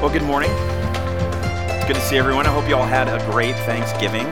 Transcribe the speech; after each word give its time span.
Well, 0.00 0.10
good 0.10 0.22
morning. 0.22 0.50
Good 1.88 1.96
to 1.96 2.00
see 2.02 2.18
everyone. 2.18 2.46
I 2.46 2.52
hope 2.52 2.68
you 2.68 2.76
all 2.76 2.86
had 2.86 3.08
a 3.08 3.18
great 3.32 3.56
Thanksgiving 3.56 4.26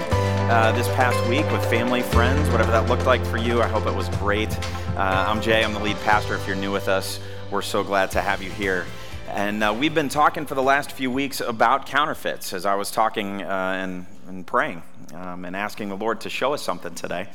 uh, 0.49 0.71
this 0.77 0.87
past 0.91 1.29
week 1.29 1.45
with 1.51 1.61
family, 1.69 2.03
friends, 2.03 2.49
whatever 2.51 2.71
that 2.71 2.89
looked 2.89 3.05
like 3.05 3.27
for 3.27 3.37
you. 3.37 3.61
I 3.61 3.67
hope 3.67 3.85
it 3.85 3.93
was 3.93 4.09
great. 4.11 4.57
Uh, 4.91 5.25
I'm 5.27 5.43
Jay, 5.43 5.65
I'm 5.65 5.75
the 5.75 5.81
lead 5.81 5.97
pastor. 6.03 6.37
If 6.37 6.47
you're 6.47 6.55
new 6.55 6.71
with 6.71 6.87
us, 6.87 7.19
we're 7.51 7.63
so 7.63 7.83
glad 7.83 8.13
to 8.13 8.21
have 8.21 8.45
you 8.45 8.51
here. 8.53 8.87
And 9.29 9.65
uh, 9.65 9.75
we've 9.77 9.93
been 9.93 10.09
talking 10.09 10.47
for 10.47 10.55
the 10.55 10.63
last 10.63 10.93
few 10.93 11.11
weeks 11.11 11.41
about 11.41 11.87
counterfeits 11.87 12.53
as 12.53 12.65
I 12.65 12.77
was 12.77 12.93
talking 12.93 13.43
uh, 13.43 13.47
and, 13.49 14.07
and, 14.29 14.47
praying 14.47 14.85
um, 15.17 15.45
and 15.45 15.57
asking 15.57 15.89
the 15.89 15.97
Lord 15.97 16.21
to 16.21 16.31
show 16.31 16.55
us 16.55 16.63
something 16.63 16.95
today. 16.95 17.29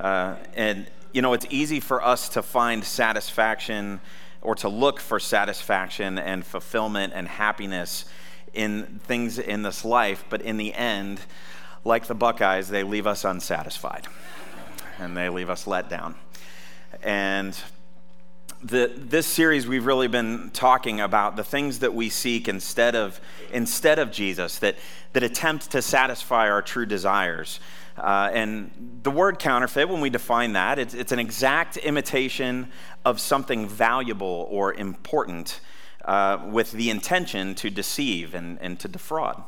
Uh, 0.00 0.34
and, 0.56 0.90
you 1.12 1.22
know, 1.22 1.32
it's 1.32 1.46
easy 1.48 1.78
for 1.78 2.04
us 2.04 2.28
to 2.30 2.42
find 2.42 2.82
satisfaction 2.82 4.00
or 4.42 4.54
to 4.56 4.68
look 4.68 5.00
for 5.00 5.18
satisfaction 5.18 6.18
and 6.18 6.44
fulfillment 6.44 7.12
and 7.14 7.28
happiness 7.28 8.04
in 8.54 9.00
things 9.04 9.38
in 9.38 9.62
this 9.62 9.84
life, 9.84 10.24
but 10.28 10.42
in 10.42 10.56
the 10.56 10.74
end, 10.74 11.20
like 11.84 12.06
the 12.06 12.14
Buckeyes, 12.14 12.68
they 12.68 12.82
leave 12.82 13.06
us 13.06 13.24
unsatisfied 13.24 14.06
and 14.98 15.16
they 15.16 15.28
leave 15.28 15.50
us 15.50 15.66
let 15.66 15.88
down. 15.88 16.14
And 17.02 17.56
the, 18.62 18.92
this 18.96 19.26
series, 19.26 19.66
we've 19.66 19.86
really 19.86 20.08
been 20.08 20.50
talking 20.52 21.00
about 21.00 21.36
the 21.36 21.44
things 21.44 21.78
that 21.80 21.94
we 21.94 22.08
seek 22.08 22.48
instead 22.48 22.96
of, 22.96 23.20
instead 23.52 23.98
of 23.98 24.10
Jesus 24.10 24.58
that, 24.58 24.76
that 25.12 25.22
attempt 25.22 25.70
to 25.70 25.82
satisfy 25.82 26.48
our 26.48 26.62
true 26.62 26.86
desires. 26.86 27.60
Uh, 27.98 28.30
and 28.32 29.00
the 29.02 29.10
word 29.10 29.38
counterfeit, 29.38 29.88
when 29.88 30.00
we 30.00 30.10
define 30.10 30.52
that, 30.52 30.78
it's, 30.78 30.94
it's 30.94 31.12
an 31.12 31.18
exact 31.18 31.76
imitation 31.78 32.70
of 33.04 33.20
something 33.20 33.66
valuable 33.68 34.46
or 34.50 34.74
important 34.74 35.60
uh, 36.04 36.38
with 36.50 36.72
the 36.72 36.90
intention 36.90 37.54
to 37.54 37.70
deceive 37.70 38.34
and, 38.34 38.58
and 38.60 38.78
to 38.80 38.88
defraud. 38.88 39.42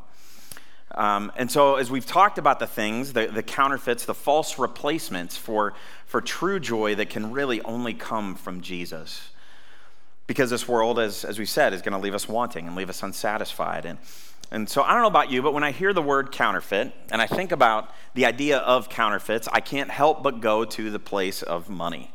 Um, 0.95 1.31
and 1.37 1.51
so, 1.51 1.77
as 1.77 1.91
we've 1.91 2.07
talked 2.07 2.37
about 2.37 2.59
the 2.59 2.67
things, 2.67 3.13
the, 3.13 3.27
the 3.27 3.45
counterfeits, 3.45 4.05
the 4.05 4.15
false 4.15 4.59
replacements 4.59 5.37
for, 5.37 5.75
for 6.05 6.21
true 6.21 6.59
joy 6.59 6.97
that 6.97 7.11
can 7.11 7.31
really 7.31 7.63
only 7.63 7.95
come 7.95 8.35
from 8.35 8.61
Jesus. 8.61 9.31
Because 10.27 10.51
this 10.51 10.67
world, 10.67 10.99
as, 10.99 11.25
as 11.25 11.39
we 11.39 11.47
said, 11.47 11.73
is 11.73 11.83
going 11.83 11.93
to 11.93 11.99
leave 11.99 12.15
us 12.15 12.29
wanting 12.29 12.67
and 12.67 12.75
leave 12.75 12.91
us 12.91 13.03
unsatisfied. 13.03 13.85
And, 13.85 13.99
and 14.51 14.69
so, 14.69 14.83
I 14.83 14.93
don't 14.93 15.03
know 15.03 15.09
about 15.09 15.31
you, 15.31 15.43
but 15.43 15.55
when 15.55 15.63
I 15.63 15.71
hear 15.71 15.93
the 15.93 16.03
word 16.03 16.33
counterfeit 16.33 16.93
and 17.13 17.23
I 17.23 17.27
think 17.27 17.53
about 17.53 17.93
the 18.15 18.27
idea 18.27 18.59
of 18.59 18.89
counterfeits, 18.89 19.49
I 19.53 19.61
can't 19.61 19.91
help 19.91 20.23
but 20.23 20.41
go 20.41 20.65
to 20.65 20.91
the 20.91 20.99
place 20.99 21.43
of 21.43 21.69
money. 21.69 22.11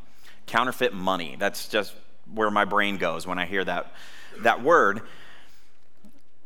Counterfeit 0.45 0.94
money. 0.94 1.38
That's 1.39 1.67
just 1.69 1.94
where 2.33 2.52
my 2.52 2.66
brain 2.66 2.97
goes 2.97 3.25
when 3.25 3.39
I 3.39 3.45
hear 3.45 3.63
that, 3.63 3.91
that 4.39 4.61
word. 4.61 5.02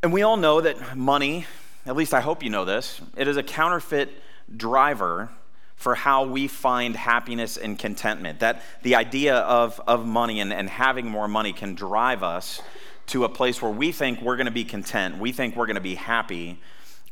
And 0.03 0.13
we 0.13 0.21
all 0.21 0.37
know 0.37 0.61
that 0.61 0.95
money 0.95 1.45
at 1.85 1.95
least 1.95 2.13
I 2.13 2.21
hope 2.21 2.43
you 2.43 2.49
know 2.49 2.65
this, 2.65 3.01
it 3.15 3.27
is 3.27 3.37
a 3.37 3.43
counterfeit 3.43 4.11
driver 4.55 5.29
for 5.75 5.95
how 5.95 6.25
we 6.25 6.47
find 6.47 6.95
happiness 6.95 7.57
and 7.57 7.79
contentment. 7.79 8.41
That 8.41 8.61
the 8.83 8.95
idea 8.95 9.37
of, 9.37 9.81
of 9.87 10.05
money 10.05 10.39
and, 10.39 10.51
and 10.51 10.69
having 10.69 11.07
more 11.07 11.27
money 11.27 11.53
can 11.53 11.73
drive 11.73 12.21
us 12.21 12.61
to 13.09 13.23
a 13.23 13.29
place 13.29 13.61
where 13.61 13.71
we 13.71 13.91
think 13.91 14.21
we're 14.21 14.35
going 14.35 14.45
to 14.45 14.51
be 14.51 14.63
content, 14.63 15.17
we 15.17 15.31
think 15.31 15.55
we're 15.55 15.65
going 15.65 15.75
to 15.75 15.81
be 15.81 15.95
happy, 15.95 16.59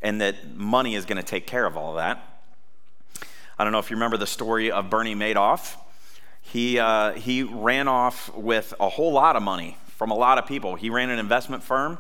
and 0.02 0.22
that 0.22 0.56
money 0.56 0.94
is 0.94 1.06
going 1.06 1.18
to 1.18 1.24
take 1.24 1.48
care 1.48 1.66
of 1.66 1.76
all 1.76 1.92
of 1.92 1.98
that. 1.98 2.24
I 3.58 3.64
don't 3.64 3.74
know 3.74 3.80
if 3.80 3.90
you 3.90 3.96
remember 3.96 4.18
the 4.18 4.28
story 4.28 4.72
of 4.72 4.92
Bernie 4.92 5.16
Madoff. 5.16 5.76
He, 6.42 6.78
uh, 6.78 7.14
he 7.14 7.42
ran 7.42 7.88
off 7.88 8.34
with 8.36 8.76
a 8.80 8.90
whole 8.90 9.12
lot 9.12 9.36
of 9.36 9.42
money 9.42 9.78
from 9.88 10.12
a 10.12 10.16
lot 10.16 10.38
of 10.38 10.46
people. 10.46 10.76
He 10.76 10.92
ran 10.92 11.10
an 11.10 11.18
investment 11.18 11.64
firm 11.64 11.98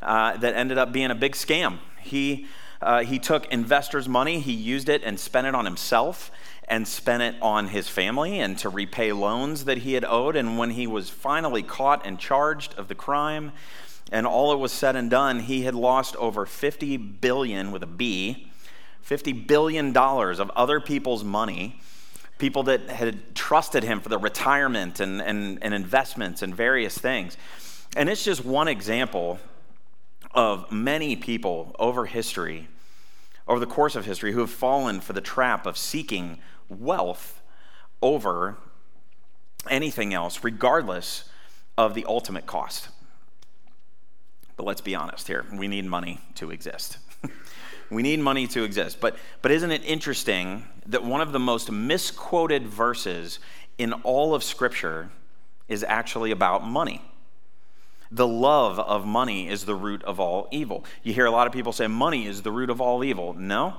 uh, 0.00 0.36
that 0.36 0.54
ended 0.54 0.78
up 0.78 0.92
being 0.92 1.10
a 1.10 1.16
big 1.16 1.32
scam. 1.32 1.78
He, 2.00 2.46
uh, 2.80 3.02
he 3.02 3.18
took 3.18 3.46
investors' 3.52 4.08
money, 4.08 4.38
he 4.38 4.52
used 4.52 4.88
it 4.88 5.02
and 5.02 5.18
spent 5.18 5.48
it 5.48 5.54
on 5.56 5.64
himself 5.64 6.30
and 6.70 6.86
spent 6.86 7.22
it 7.22 7.34
on 7.42 7.66
his 7.68 7.88
family 7.88 8.38
and 8.38 8.56
to 8.58 8.68
repay 8.68 9.12
loans 9.12 9.64
that 9.64 9.78
he 9.78 9.94
had 9.94 10.04
owed. 10.04 10.36
And 10.36 10.56
when 10.56 10.70
he 10.70 10.86
was 10.86 11.10
finally 11.10 11.64
caught 11.64 12.06
and 12.06 12.16
charged 12.18 12.74
of 12.78 12.86
the 12.86 12.94
crime, 12.94 13.50
and 14.12 14.26
all 14.26 14.52
it 14.52 14.58
was 14.58 14.72
said 14.72 14.94
and 14.94 15.10
done, 15.10 15.40
he 15.40 15.62
had 15.62 15.74
lost 15.74 16.14
over 16.16 16.46
50 16.46 16.96
billion 16.96 17.72
with 17.72 17.82
a 17.82 17.86
B, 17.86 18.50
50 19.02 19.32
billion 19.32 19.92
dollars 19.92 20.38
of 20.38 20.48
other 20.50 20.80
people's 20.80 21.24
money, 21.24 21.80
people 22.38 22.62
that 22.62 22.88
had 22.88 23.34
trusted 23.34 23.82
him 23.82 24.00
for 24.00 24.08
their 24.08 24.18
retirement 24.18 25.00
and, 25.00 25.20
and, 25.20 25.58
and 25.62 25.74
investments 25.74 26.40
and 26.40 26.54
various 26.54 26.96
things. 26.96 27.36
And 27.96 28.08
it's 28.08 28.24
just 28.24 28.44
one 28.44 28.68
example 28.68 29.40
of 30.32 30.70
many 30.70 31.16
people 31.16 31.74
over 31.80 32.06
history, 32.06 32.68
over 33.48 33.58
the 33.58 33.66
course 33.66 33.96
of 33.96 34.06
history, 34.06 34.32
who 34.32 34.40
have 34.40 34.50
fallen 34.50 35.00
for 35.00 35.12
the 35.12 35.20
trap 35.20 35.66
of 35.66 35.76
seeking 35.76 36.38
wealth 36.70 37.42
over 38.00 38.56
anything 39.68 40.14
else, 40.14 40.42
regardless 40.42 41.24
of 41.76 41.94
the 41.94 42.04
ultimate 42.08 42.46
cost. 42.46 42.88
But 44.56 44.66
let's 44.66 44.80
be 44.80 44.94
honest 44.94 45.26
here 45.26 45.46
we 45.52 45.68
need 45.68 45.84
money 45.84 46.20
to 46.36 46.50
exist. 46.50 46.98
we 47.90 48.02
need 48.02 48.20
money 48.20 48.46
to 48.48 48.62
exist. 48.62 49.00
But, 49.00 49.16
but 49.42 49.50
isn't 49.50 49.70
it 49.70 49.82
interesting 49.84 50.64
that 50.86 51.04
one 51.04 51.20
of 51.20 51.32
the 51.32 51.38
most 51.38 51.70
misquoted 51.70 52.66
verses 52.66 53.38
in 53.78 53.92
all 53.92 54.34
of 54.34 54.44
Scripture 54.44 55.10
is 55.68 55.84
actually 55.84 56.30
about 56.30 56.66
money? 56.66 57.02
The 58.10 58.26
love 58.26 58.78
of 58.78 59.06
money 59.06 59.48
is 59.48 59.64
the 59.64 59.74
root 59.74 60.02
of 60.02 60.18
all 60.18 60.48
evil. 60.50 60.84
You 61.02 61.12
hear 61.12 61.26
a 61.26 61.30
lot 61.30 61.46
of 61.46 61.52
people 61.52 61.72
say 61.72 61.86
money 61.86 62.26
is 62.26 62.42
the 62.42 62.50
root 62.50 62.68
of 62.68 62.80
all 62.80 63.04
evil. 63.04 63.34
No, 63.34 63.76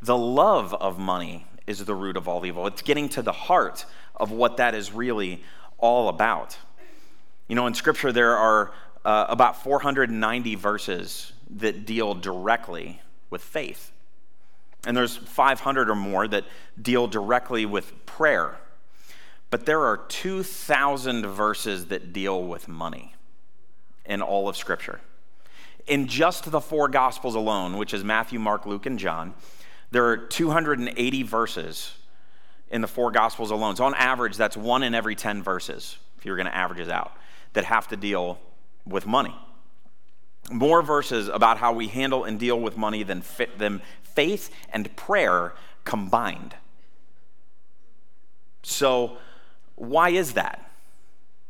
the 0.00 0.18
love 0.18 0.74
of 0.74 0.98
money 0.98 1.46
is 1.66 1.84
the 1.84 1.94
root 1.94 2.16
of 2.16 2.28
all 2.28 2.44
evil. 2.44 2.66
It's 2.66 2.82
getting 2.82 3.08
to 3.10 3.22
the 3.22 3.32
heart 3.32 3.84
of 4.16 4.30
what 4.30 4.56
that 4.56 4.74
is 4.74 4.92
really 4.92 5.42
all 5.78 6.08
about. 6.08 6.56
You 7.48 7.56
know, 7.56 7.66
in 7.66 7.74
Scripture, 7.74 8.12
there 8.12 8.36
are 8.36 8.72
uh, 9.04 9.26
about 9.28 9.62
490 9.62 10.54
verses 10.54 11.32
that 11.56 11.84
deal 11.84 12.14
directly 12.14 13.00
with 13.30 13.42
faith. 13.42 13.92
And 14.86 14.96
there's 14.96 15.16
500 15.16 15.90
or 15.90 15.94
more 15.94 16.26
that 16.28 16.44
deal 16.80 17.06
directly 17.06 17.66
with 17.66 18.06
prayer. 18.06 18.56
But 19.50 19.66
there 19.66 19.84
are 19.84 19.98
2,000 19.98 21.26
verses 21.26 21.86
that 21.86 22.12
deal 22.12 22.42
with 22.42 22.68
money 22.68 23.14
in 24.04 24.22
all 24.22 24.48
of 24.48 24.56
Scripture. 24.56 25.00
In 25.86 26.06
just 26.06 26.50
the 26.50 26.60
four 26.60 26.88
Gospels 26.88 27.34
alone, 27.34 27.76
which 27.76 27.92
is 27.92 28.02
Matthew, 28.02 28.38
Mark, 28.38 28.66
Luke, 28.66 28.86
and 28.86 28.98
John, 28.98 29.34
there 29.92 30.06
are 30.06 30.16
280 30.16 31.22
verses 31.22 31.92
in 32.70 32.80
the 32.80 32.88
four 32.88 33.10
Gospels 33.10 33.50
alone. 33.50 33.76
So, 33.76 33.84
on 33.84 33.94
average, 33.94 34.36
that's 34.36 34.56
one 34.56 34.82
in 34.82 34.94
every 34.94 35.14
10 35.14 35.42
verses, 35.42 35.98
if 36.18 36.24
you're 36.24 36.36
going 36.36 36.46
to 36.46 36.56
average 36.56 36.80
it 36.80 36.90
out, 36.90 37.12
that 37.52 37.64
have 37.64 37.86
to 37.88 37.96
deal 37.96 38.40
with 38.86 39.06
money. 39.06 39.36
More 40.50 40.80
verses 40.82 41.28
about 41.28 41.58
how 41.58 41.74
we 41.74 41.88
handle 41.88 42.24
and 42.24 42.40
deal 42.40 42.58
with 42.58 42.76
money 42.76 43.02
than, 43.02 43.20
fit, 43.20 43.58
than 43.58 43.82
faith 44.02 44.50
and 44.72 44.94
prayer 44.96 45.52
combined. 45.84 46.54
So, 48.62 49.18
why 49.76 50.08
is 50.08 50.32
that? 50.32 50.70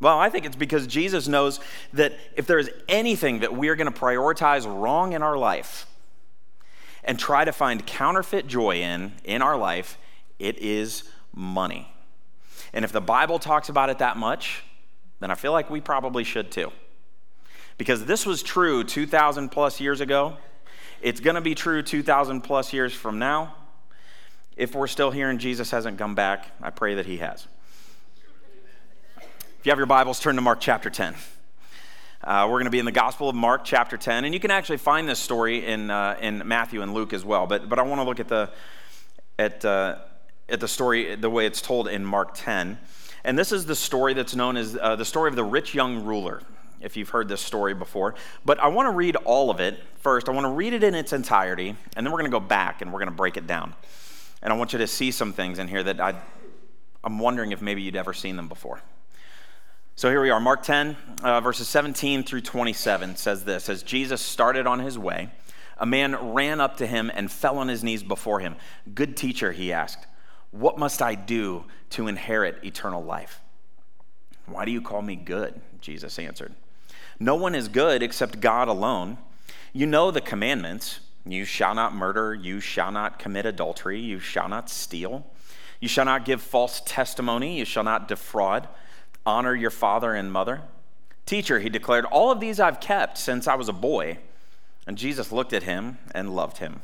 Well, 0.00 0.18
I 0.18 0.30
think 0.30 0.46
it's 0.46 0.56
because 0.56 0.88
Jesus 0.88 1.28
knows 1.28 1.60
that 1.92 2.18
if 2.34 2.48
there 2.48 2.58
is 2.58 2.68
anything 2.88 3.38
that 3.40 3.56
we 3.56 3.68
are 3.68 3.76
going 3.76 3.92
to 3.92 3.98
prioritize 3.98 4.66
wrong 4.66 5.12
in 5.12 5.22
our 5.22 5.38
life 5.38 5.86
and 7.04 7.18
try 7.18 7.44
to 7.44 7.52
find 7.52 7.86
counterfeit 7.86 8.46
joy 8.46 8.76
in 8.76 9.12
in 9.24 9.42
our 9.42 9.56
life, 9.56 9.98
it 10.38 10.58
is 10.58 11.04
money. 11.34 11.92
And 12.72 12.84
if 12.84 12.92
the 12.92 13.00
Bible 13.00 13.38
talks 13.38 13.68
about 13.68 13.90
it 13.90 13.98
that 13.98 14.16
much, 14.16 14.64
then 15.20 15.30
I 15.30 15.34
feel 15.34 15.52
like 15.52 15.70
we 15.70 15.80
probably 15.80 16.24
should 16.24 16.50
too. 16.50 16.72
Because 17.78 18.04
this 18.04 18.26
was 18.26 18.42
true 18.42 18.84
2,000 18.84 19.48
plus 19.50 19.80
years 19.80 20.00
ago. 20.00 20.36
It's 21.00 21.20
going 21.20 21.34
to 21.34 21.40
be 21.40 21.54
true 21.54 21.82
2,000 21.82 22.42
plus 22.42 22.72
years 22.72 22.92
from 22.92 23.18
now. 23.18 23.54
If 24.56 24.74
we're 24.74 24.86
still 24.86 25.10
here 25.10 25.30
and 25.30 25.40
Jesus 25.40 25.70
hasn't 25.70 25.98
come 25.98 26.14
back, 26.14 26.50
I 26.62 26.70
pray 26.70 26.94
that 26.94 27.06
he 27.06 27.18
has. 27.18 27.46
If 29.16 29.66
you 29.66 29.70
have 29.70 29.78
your 29.78 29.86
Bibles, 29.86 30.20
turn 30.20 30.36
to 30.36 30.42
Mark 30.42 30.60
chapter 30.60 30.90
10. 30.90 31.14
Uh, 32.24 32.46
we're 32.48 32.58
going 32.58 32.66
to 32.66 32.70
be 32.70 32.78
in 32.78 32.84
the 32.84 32.92
Gospel 32.92 33.28
of 33.28 33.34
Mark, 33.34 33.62
chapter 33.64 33.96
10, 33.96 34.24
and 34.24 34.32
you 34.32 34.38
can 34.38 34.52
actually 34.52 34.76
find 34.76 35.08
this 35.08 35.18
story 35.18 35.66
in, 35.66 35.90
uh, 35.90 36.16
in 36.20 36.46
Matthew 36.46 36.80
and 36.80 36.94
Luke 36.94 37.12
as 37.12 37.24
well. 37.24 37.48
But, 37.48 37.68
but 37.68 37.80
I 37.80 37.82
want 37.82 38.00
to 38.00 38.04
look 38.04 38.20
at 38.20 38.28
the, 38.28 38.48
at, 39.40 39.64
uh, 39.64 39.96
at 40.48 40.60
the 40.60 40.68
story 40.68 41.16
the 41.16 41.28
way 41.28 41.46
it's 41.46 41.60
told 41.60 41.88
in 41.88 42.04
Mark 42.04 42.34
10. 42.34 42.78
And 43.24 43.36
this 43.36 43.50
is 43.50 43.66
the 43.66 43.74
story 43.74 44.14
that's 44.14 44.36
known 44.36 44.56
as 44.56 44.78
uh, 44.80 44.94
the 44.94 45.04
story 45.04 45.30
of 45.30 45.34
the 45.34 45.42
rich 45.42 45.74
young 45.74 46.04
ruler, 46.04 46.42
if 46.80 46.96
you've 46.96 47.08
heard 47.08 47.28
this 47.28 47.40
story 47.40 47.74
before. 47.74 48.14
But 48.44 48.60
I 48.60 48.68
want 48.68 48.86
to 48.86 48.92
read 48.92 49.16
all 49.16 49.50
of 49.50 49.58
it 49.58 49.80
first. 49.96 50.28
I 50.28 50.32
want 50.32 50.44
to 50.44 50.52
read 50.52 50.74
it 50.74 50.84
in 50.84 50.94
its 50.94 51.12
entirety, 51.12 51.70
and 51.96 52.06
then 52.06 52.12
we're 52.12 52.20
going 52.20 52.30
to 52.30 52.38
go 52.38 52.46
back 52.46 52.82
and 52.82 52.92
we're 52.92 53.00
going 53.00 53.10
to 53.10 53.16
break 53.16 53.36
it 53.36 53.48
down. 53.48 53.74
And 54.42 54.52
I 54.52 54.56
want 54.56 54.72
you 54.72 54.78
to 54.78 54.86
see 54.86 55.10
some 55.10 55.32
things 55.32 55.58
in 55.58 55.66
here 55.66 55.82
that 55.82 56.00
I, 56.00 56.14
I'm 57.02 57.18
wondering 57.18 57.50
if 57.50 57.60
maybe 57.60 57.82
you'd 57.82 57.96
ever 57.96 58.12
seen 58.12 58.36
them 58.36 58.46
before. 58.46 58.80
So 60.02 60.10
here 60.10 60.20
we 60.20 60.30
are. 60.30 60.40
Mark 60.40 60.64
10, 60.64 60.96
uh, 61.22 61.40
verses 61.42 61.68
17 61.68 62.24
through 62.24 62.40
27 62.40 63.14
says 63.14 63.44
this 63.44 63.68
As 63.68 63.84
Jesus 63.84 64.20
started 64.20 64.66
on 64.66 64.80
his 64.80 64.98
way, 64.98 65.30
a 65.78 65.86
man 65.86 66.32
ran 66.32 66.60
up 66.60 66.78
to 66.78 66.88
him 66.88 67.08
and 67.14 67.30
fell 67.30 67.56
on 67.58 67.68
his 67.68 67.84
knees 67.84 68.02
before 68.02 68.40
him. 68.40 68.56
Good 68.92 69.16
teacher, 69.16 69.52
he 69.52 69.72
asked, 69.72 70.08
what 70.50 70.76
must 70.76 71.02
I 71.02 71.14
do 71.14 71.66
to 71.90 72.08
inherit 72.08 72.64
eternal 72.64 73.04
life? 73.04 73.42
Why 74.46 74.64
do 74.64 74.72
you 74.72 74.82
call 74.82 75.02
me 75.02 75.14
good? 75.14 75.60
Jesus 75.80 76.18
answered. 76.18 76.52
No 77.20 77.36
one 77.36 77.54
is 77.54 77.68
good 77.68 78.02
except 78.02 78.40
God 78.40 78.66
alone. 78.66 79.18
You 79.72 79.86
know 79.86 80.10
the 80.10 80.20
commandments 80.20 80.98
you 81.24 81.44
shall 81.44 81.76
not 81.76 81.94
murder, 81.94 82.34
you 82.34 82.58
shall 82.58 82.90
not 82.90 83.20
commit 83.20 83.46
adultery, 83.46 84.00
you 84.00 84.18
shall 84.18 84.48
not 84.48 84.68
steal, 84.68 85.24
you 85.78 85.86
shall 85.86 86.06
not 86.06 86.24
give 86.24 86.42
false 86.42 86.82
testimony, 86.84 87.56
you 87.56 87.64
shall 87.64 87.84
not 87.84 88.08
defraud, 88.08 88.66
honor 89.24 89.54
your 89.54 89.70
father 89.70 90.14
and 90.14 90.32
mother. 90.32 90.62
Teacher, 91.26 91.60
he 91.60 91.68
declared, 91.68 92.04
all 92.06 92.30
of 92.30 92.40
these 92.40 92.58
I've 92.60 92.80
kept 92.80 93.18
since 93.18 93.46
I 93.46 93.54
was 93.54 93.68
a 93.68 93.72
boy. 93.72 94.18
And 94.86 94.98
Jesus 94.98 95.30
looked 95.30 95.52
at 95.52 95.62
him 95.62 95.98
and 96.12 96.34
loved 96.34 96.58
him. 96.58 96.82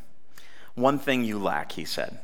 One 0.74 0.98
thing 0.98 1.24
you 1.24 1.38
lack, 1.38 1.72
he 1.72 1.84
said. 1.84 2.20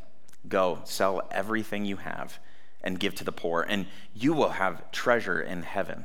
Go, 0.49 0.81
sell 0.85 1.27
everything 1.33 1.85
you 1.85 1.97
have 1.97 2.39
and 2.83 3.01
give 3.01 3.15
to 3.17 3.25
the 3.25 3.33
poor, 3.33 3.65
and 3.67 3.87
you 4.15 4.35
will 4.35 4.51
have 4.51 4.91
treasure 4.93 5.41
in 5.41 5.63
heaven. 5.63 6.05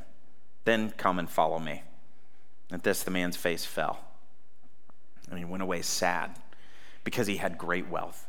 Then 0.63 0.91
come 0.91 1.19
and 1.19 1.29
follow 1.29 1.59
me. 1.59 1.83
At 2.71 2.83
this, 2.83 3.03
the 3.03 3.11
man's 3.11 3.35
face 3.35 3.65
fell, 3.65 3.99
and 5.29 5.37
he 5.37 5.43
went 5.43 5.61
away 5.61 5.81
sad 5.81 6.37
because 7.03 7.27
he 7.27 7.37
had 7.37 7.57
great 7.57 7.89
wealth. 7.89 8.28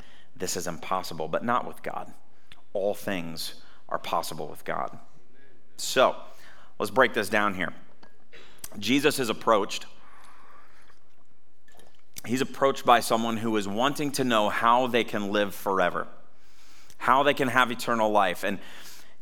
this 0.41 0.57
is 0.57 0.67
impossible, 0.67 1.29
but 1.29 1.45
not 1.45 1.65
with 1.65 1.81
God. 1.81 2.11
All 2.73 2.93
things 2.93 3.53
are 3.87 3.99
possible 3.99 4.47
with 4.47 4.65
God. 4.65 4.99
So, 5.77 6.15
let's 6.79 6.91
break 6.91 7.13
this 7.13 7.29
down 7.29 7.53
here. 7.53 7.73
Jesus 8.77 9.19
is 9.19 9.29
approached 9.29 9.85
he's 12.25 12.41
approached 12.41 12.85
by 12.85 12.99
someone 12.99 13.37
who 13.37 13.55
is 13.57 13.67
wanting 13.67 14.11
to 14.11 14.23
know 14.23 14.49
how 14.49 14.87
they 14.87 15.03
can 15.03 15.31
live 15.31 15.55
forever, 15.55 16.07
how 16.97 17.23
they 17.23 17.33
can 17.33 17.47
have 17.47 17.71
eternal 17.71 18.11
life. 18.11 18.43
And, 18.43 18.59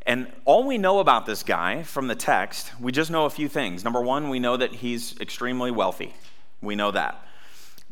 and 0.06 0.30
all 0.44 0.66
we 0.66 0.78
know 0.78 0.98
about 0.98 1.26
this 1.26 1.42
guy 1.42 1.82
from 1.82 2.08
the 2.08 2.14
text, 2.14 2.70
we 2.80 2.92
just 2.92 3.10
know 3.10 3.24
a 3.24 3.30
few 3.30 3.48
things. 3.48 3.84
Number 3.84 4.02
one, 4.02 4.28
we 4.28 4.38
know 4.38 4.56
that 4.56 4.74
he's 4.74 5.18
extremely 5.20 5.70
wealthy. 5.70 6.14
We 6.60 6.76
know 6.76 6.90
that. 6.90 7.24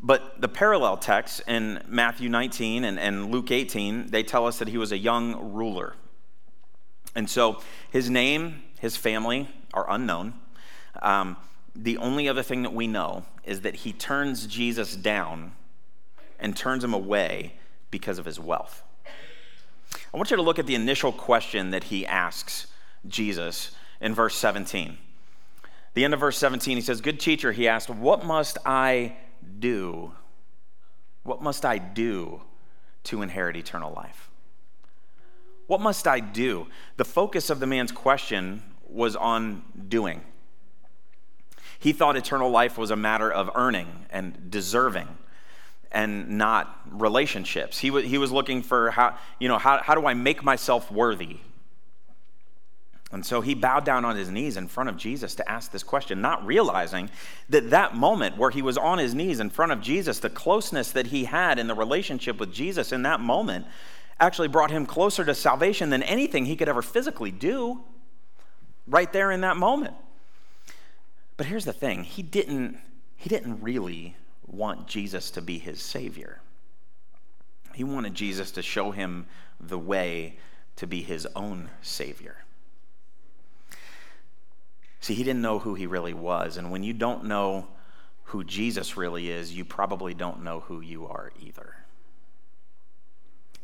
But 0.01 0.41
the 0.41 0.49
parallel 0.49 0.97
texts 0.97 1.41
in 1.47 1.83
Matthew 1.89 2.29
19 2.29 2.85
and, 2.85 2.99
and 3.01 3.33
Luke 3.33 3.51
18, 3.51 4.09
they 4.09 4.23
tell 4.23 4.47
us 4.47 4.59
that 4.59 4.69
he 4.69 4.79
was 4.79 4.93
a 4.93 4.99
young 4.99 5.53
ruler. 5.53 5.95
And 7.15 7.29
so 7.29 7.61
his 7.91 8.09
name, 8.09 8.63
his 8.79 8.97
family 8.97 9.49
are 9.75 9.91
unknown. 9.91 10.35
Um, 11.03 11.37
the 11.75 11.97
only 11.99 12.29
other 12.29 12.43
thing 12.43 12.63
that 12.63 12.73
we 12.73 12.87
know 12.87 13.25
is 13.45 13.63
that 13.63 13.77
he 13.77 13.93
turns 13.93 14.47
Jesus 14.47 14.95
down 14.95 15.53
and 16.39 16.57
turns 16.57 16.85
him 16.85 16.95
away 16.95 17.55
because 17.91 18.19
of 18.19 18.25
his 18.25 18.39
wealth. 18.39 18.83
I 20.13 20.17
want 20.17 20.31
you 20.31 20.37
to 20.37 20.43
look 20.43 20.59
at 20.59 20.67
the 20.67 20.75
initial 20.75 21.13
question 21.13 21.71
that 21.71 21.85
he 21.85 22.07
asks 22.07 22.67
Jesus 23.07 23.73
in 24.01 24.15
verse 24.15 24.37
17. 24.37 24.99
The 25.95 26.05
end 26.05 26.15
of 26.15 26.21
verse 26.21 26.39
17, 26.39 26.77
he 26.77 26.81
says, 26.81 27.01
Good 27.01 27.19
teacher, 27.19 27.53
he 27.53 27.67
asked, 27.67 27.91
What 27.91 28.25
must 28.25 28.59
I 28.65 29.17
do? 29.59 30.13
What 31.23 31.43
must 31.43 31.65
I 31.65 31.79
do 31.79 32.43
to 33.05 33.23
inherit 33.23 33.57
eternal 33.57 33.93
life? 33.93 34.31
What 35.67 35.81
must 35.81 36.09
I 36.09 36.21
do? 36.21 36.67
The 36.97 37.05
focus 37.05 37.51
of 37.51 37.61
the 37.61 37.67
man's 37.67 37.93
question 37.93 38.63
was 38.89 39.15
on 39.15 39.63
doing. 39.89 40.23
He 41.79 41.93
thought 41.93 42.17
eternal 42.17 42.51
life 42.51 42.79
was 42.79 42.91
a 42.91 42.97
matter 42.97 43.31
of 43.31 43.51
earning 43.55 44.07
and 44.11 44.51
deserving 44.51 45.09
and 45.93 46.31
not 46.39 46.81
relationships. 46.91 47.79
He, 47.79 47.89
w- 47.89 48.07
he 48.07 48.19
was 48.19 48.33
looking 48.33 48.63
for 48.63 48.91
how, 48.91 49.17
you 49.39 49.49
know, 49.49 49.59
how, 49.59 49.83
how 49.83 49.95
do 49.95 50.07
I 50.07 50.15
make 50.15 50.43
myself 50.43 50.91
worthy? 50.91 51.39
And 53.11 53.25
so 53.25 53.41
he 53.41 53.55
bowed 53.55 53.85
down 53.85 54.05
on 54.05 54.17
his 54.17 54.31
knees 54.31 54.59
in 54.59 54.69
front 54.69 54.91
of 54.91 54.99
Jesus 54.99 55.35
to 55.37 55.51
ask 55.51 55.71
this 55.71 55.83
question, 55.83 56.21
not 56.21 56.45
realizing 56.45 57.09
that 57.49 57.71
that 57.71 57.97
moment 57.97 58.37
where 58.37 58.51
he 58.51 58.61
was 58.61 58.77
on 58.77 58.99
his 58.99 59.15
knees 59.15 59.41
in 59.41 59.49
front 59.49 59.73
of 59.73 59.81
Jesus, 59.81 60.19
the 60.19 60.29
closeness 60.29 60.93
that 60.93 61.07
he 61.07 61.25
had 61.25 61.59
in 61.59 61.69
the 61.69 61.75
relationship 61.75 62.39
with 62.39 62.53
Jesus 62.53 62.93
in 62.93 63.03
that 63.03 63.21
moment 63.21 63.67
actually 64.21 64.49
brought 64.49 64.71
him 64.71 64.85
closer 64.85 65.25
to 65.25 65.35
salvation 65.35 65.89
than 65.89 66.03
anything 66.03 66.45
he 66.45 66.57
could 66.57 66.69
ever 66.69 66.83
physically 66.83 67.31
do 67.31 67.83
right 68.87 69.13
there 69.13 69.31
in 69.31 69.41
that 69.41 69.57
moment. 69.57 69.95
But 71.39 71.47
here's 71.47 71.65
the 71.65 71.73
thing 71.73 72.05
he 72.05 72.23
didn't, 72.23 72.79
he 73.17 73.31
didn't 73.31 73.63
really 73.63 74.17
want 74.47 74.87
Jesus 74.87 75.31
to 75.33 75.41
be 75.41 75.59
his 75.59 75.81
Savior. 75.81 76.41
He 77.75 77.85
wanted 77.85 78.15
Jesus 78.15 78.51
to 78.53 78.63
show 78.63 78.91
him 78.91 79.27
the 79.61 79.79
way 79.79 80.37
to 80.77 80.87
be 80.87 81.03
his 81.03 81.27
own 81.37 81.71
Savior. 81.81 82.37
See, 85.01 85.15
he 85.15 85.25
didn't 85.25 85.43
know 85.43 85.59
who 85.59 85.75
he 85.75 85.87
really 85.87 86.15
was. 86.15 86.57
And 86.57 86.71
when 86.71 86.83
you 86.83 86.93
don't 86.93 87.25
know 87.25 87.69
who 88.25 88.45
Jesus 88.45 88.97
really 88.97 89.31
is, 89.31 89.55
you 89.55 89.65
probably 89.65 90.15
don't 90.15 90.43
know 90.43 90.61
who 90.61 90.81
you 90.81 91.07
are 91.07 91.33
either. 91.41 91.77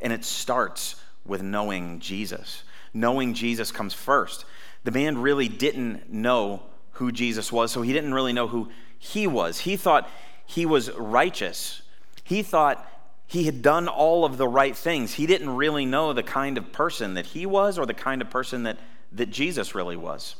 And 0.01 0.11
it 0.13 0.25
starts 0.25 0.95
with 1.25 1.41
knowing 1.41 1.99
Jesus. 1.99 2.63
Knowing 2.93 3.33
Jesus 3.33 3.71
comes 3.71 3.93
first. 3.93 4.45
The 4.83 4.91
man 4.91 5.17
really 5.17 5.47
didn't 5.47 6.11
know 6.11 6.63
who 6.93 7.11
Jesus 7.11 7.51
was, 7.51 7.71
so 7.71 7.81
he 7.81 7.93
didn't 7.93 8.13
really 8.13 8.33
know 8.33 8.47
who 8.47 8.69
he 8.97 9.27
was. 9.27 9.59
He 9.59 9.75
thought 9.75 10.09
he 10.45 10.65
was 10.65 10.91
righteous. 10.91 11.81
He 12.23 12.41
thought 12.41 12.87
he 13.27 13.43
had 13.43 13.61
done 13.61 13.87
all 13.87 14.23
of 14.23 14.37
the 14.37 14.47
right 14.47 14.75
things. 14.75 15.13
He 15.15 15.25
didn't 15.25 15.49
really 15.49 15.85
know 15.85 16.13
the 16.13 16.23
kind 16.23 16.57
of 16.57 16.71
person 16.71 17.15
that 17.15 17.25
he 17.27 17.45
was 17.45 17.77
or 17.77 17.85
the 17.85 17.93
kind 17.93 18.21
of 18.21 18.29
person 18.29 18.63
that, 18.63 18.77
that 19.11 19.29
Jesus 19.29 19.75
really 19.75 19.97
was. 19.97 20.35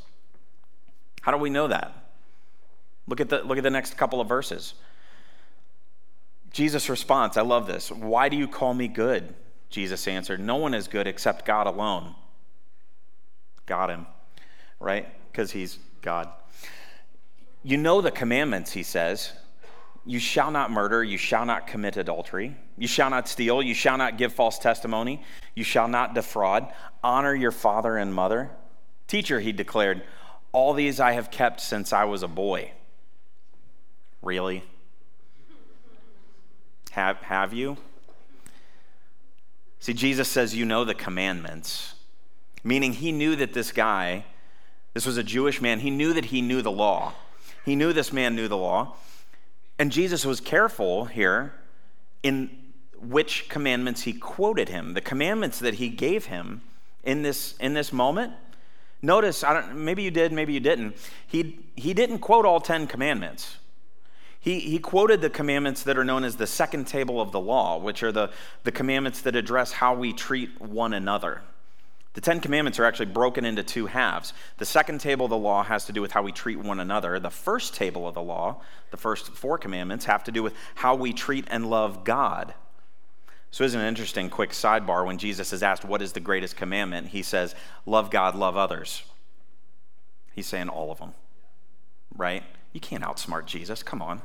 How 1.25 1.31
do 1.31 1.39
we 1.39 1.49
know 1.49 1.67
that? 1.69 1.91
Look 3.07 3.19
at 3.19 3.29
the, 3.29 3.41
look 3.41 3.57
at 3.57 3.63
the 3.63 3.71
next 3.71 3.97
couple 3.97 4.21
of 4.21 4.29
verses. 4.29 4.75
Jesus' 6.51 6.87
response, 6.87 7.35
I 7.35 7.41
love 7.41 7.65
this. 7.65 7.89
Why 7.89 8.29
do 8.29 8.37
you 8.37 8.47
call 8.47 8.75
me 8.75 8.87
good? 8.87 9.33
Jesus 9.71 10.07
answered, 10.07 10.39
No 10.39 10.57
one 10.57 10.75
is 10.75 10.87
good 10.87 11.07
except 11.07 11.43
God 11.43 11.65
alone. 11.65 12.13
Got 13.65 13.89
him, 13.89 14.05
right? 14.79 15.07
Because 15.31 15.49
he's 15.49 15.79
God. 16.03 16.29
You 17.63 17.77
know 17.77 18.01
the 18.01 18.11
commandments, 18.11 18.73
he 18.73 18.83
says. 18.83 19.33
You 20.05 20.19
shall 20.19 20.51
not 20.51 20.69
murder, 20.69 21.03
you 21.03 21.17
shall 21.17 21.47
not 21.47 21.65
commit 21.65 21.97
adultery, 21.97 22.55
you 22.77 22.87
shall 22.87 23.09
not 23.09 23.27
steal, 23.27 23.63
you 23.63 23.73
shall 23.73 23.97
not 23.97 24.19
give 24.19 24.31
false 24.31 24.59
testimony, 24.59 25.23
you 25.55 25.63
shall 25.63 25.87
not 25.87 26.13
defraud, 26.13 26.71
honor 27.03 27.33
your 27.33 27.49
father 27.49 27.97
and 27.97 28.13
mother. 28.13 28.51
Teacher, 29.07 29.39
he 29.39 29.51
declared, 29.51 30.03
all 30.55 30.73
these 30.73 31.01
I 31.01 31.11
have 31.11 31.29
kept 31.31 31.59
since 31.59 31.91
I 31.91 32.05
was 32.05 32.23
a 32.23 32.29
boy. 32.29 32.71
Really? 34.21 34.63
Have, 36.91 37.17
have 37.17 37.53
you? 37.53 37.75
See, 39.81 39.93
Jesus 39.93 40.29
says, 40.29 40.55
You 40.55 40.63
know 40.63 40.85
the 40.85 40.93
commandments, 40.95 41.95
meaning 42.63 42.93
he 42.93 43.11
knew 43.11 43.35
that 43.35 43.53
this 43.53 43.73
guy, 43.73 44.23
this 44.93 45.05
was 45.05 45.17
a 45.17 45.23
Jewish 45.23 45.61
man, 45.61 45.81
he 45.81 45.89
knew 45.89 46.13
that 46.13 46.25
he 46.25 46.41
knew 46.41 46.61
the 46.61 46.71
law. 46.71 47.11
He 47.65 47.75
knew 47.75 47.91
this 47.91 48.13
man 48.13 48.33
knew 48.33 48.47
the 48.47 48.55
law. 48.55 48.95
And 49.77 49.91
Jesus 49.91 50.25
was 50.25 50.39
careful 50.39 51.03
here 51.03 51.53
in 52.23 52.49
which 53.01 53.49
commandments 53.49 54.03
he 54.03 54.13
quoted 54.13 54.69
him. 54.69 54.93
The 54.93 55.01
commandments 55.01 55.59
that 55.59 55.75
he 55.75 55.89
gave 55.89 56.27
him 56.27 56.61
in 57.03 57.23
this, 57.23 57.57
in 57.57 57.73
this 57.73 57.91
moment. 57.91 58.31
Notice, 59.01 59.43
I 59.43 59.53
don't, 59.53 59.75
maybe 59.77 60.03
you 60.03 60.11
did, 60.11 60.31
maybe 60.31 60.53
you 60.53 60.59
didn't. 60.59 60.97
He, 61.27 61.59
he 61.75 61.93
didn't 61.93 62.19
quote 62.19 62.45
all 62.45 62.59
10 62.59 62.87
commandments. 62.87 63.57
He, 64.39 64.59
he 64.59 64.79
quoted 64.79 65.21
the 65.21 65.29
commandments 65.29 65.83
that 65.83 65.97
are 65.97 66.05
known 66.05 66.23
as 66.23 66.35
the 66.35 66.47
second 66.47 66.85
table 66.85 67.19
of 67.19 67.31
the 67.31 67.39
law, 67.39 67.79
which 67.79 68.03
are 68.03 68.11
the, 68.11 68.29
the 68.63 68.71
commandments 68.71 69.21
that 69.21 69.35
address 69.35 69.71
how 69.71 69.95
we 69.95 70.13
treat 70.13 70.61
one 70.61 70.93
another. 70.93 71.41
The 72.15 72.21
Ten 72.21 72.39
Commandments 72.39 72.79
are 72.79 72.85
actually 72.85 73.07
broken 73.07 73.43
into 73.43 73.61
two 73.61 73.87
halves. 73.87 74.33
The 74.57 74.65
second 74.65 75.01
table 75.01 75.25
of 75.25 75.31
the 75.31 75.37
law 75.37 75.63
has 75.63 75.85
to 75.85 75.91
do 75.91 76.01
with 76.01 76.13
how 76.13 76.21
we 76.21 76.31
treat 76.31 76.57
one 76.57 76.79
another. 76.79 77.19
The 77.19 77.29
first 77.29 77.75
table 77.75 78.07
of 78.07 78.13
the 78.13 78.21
law, 78.21 78.61
the 78.91 78.97
first 78.97 79.33
four 79.33 79.57
commandments, 79.57 80.05
have 80.05 80.23
to 80.23 80.31
do 80.31 80.41
with 80.41 80.53
how 80.75 80.95
we 80.95 81.11
treat 81.11 81.45
and 81.49 81.69
love 81.69 82.05
God. 82.05 82.53
So, 83.55 83.63
isn't 83.63 83.79
an 83.79 83.87
interesting 83.87 84.29
quick 84.29 84.49
sidebar 84.49 85.05
when 85.05 85.17
Jesus 85.17 85.53
is 85.53 85.63
asked, 85.63 85.85
What 85.85 86.01
is 86.01 86.11
the 86.11 86.19
greatest 86.19 86.57
commandment? 86.57 87.07
He 87.07 87.21
says, 87.21 87.55
Love 87.85 88.11
God, 88.11 88.35
love 88.35 88.57
others. 88.57 89.03
He's 90.33 90.45
saying 90.45 90.67
all 90.67 90.91
of 90.91 90.99
them, 90.99 91.13
right? 92.17 92.43
You 92.73 92.81
can't 92.81 93.01
outsmart 93.01 93.45
Jesus. 93.45 93.81
Come 93.81 94.01
on. 94.01 94.21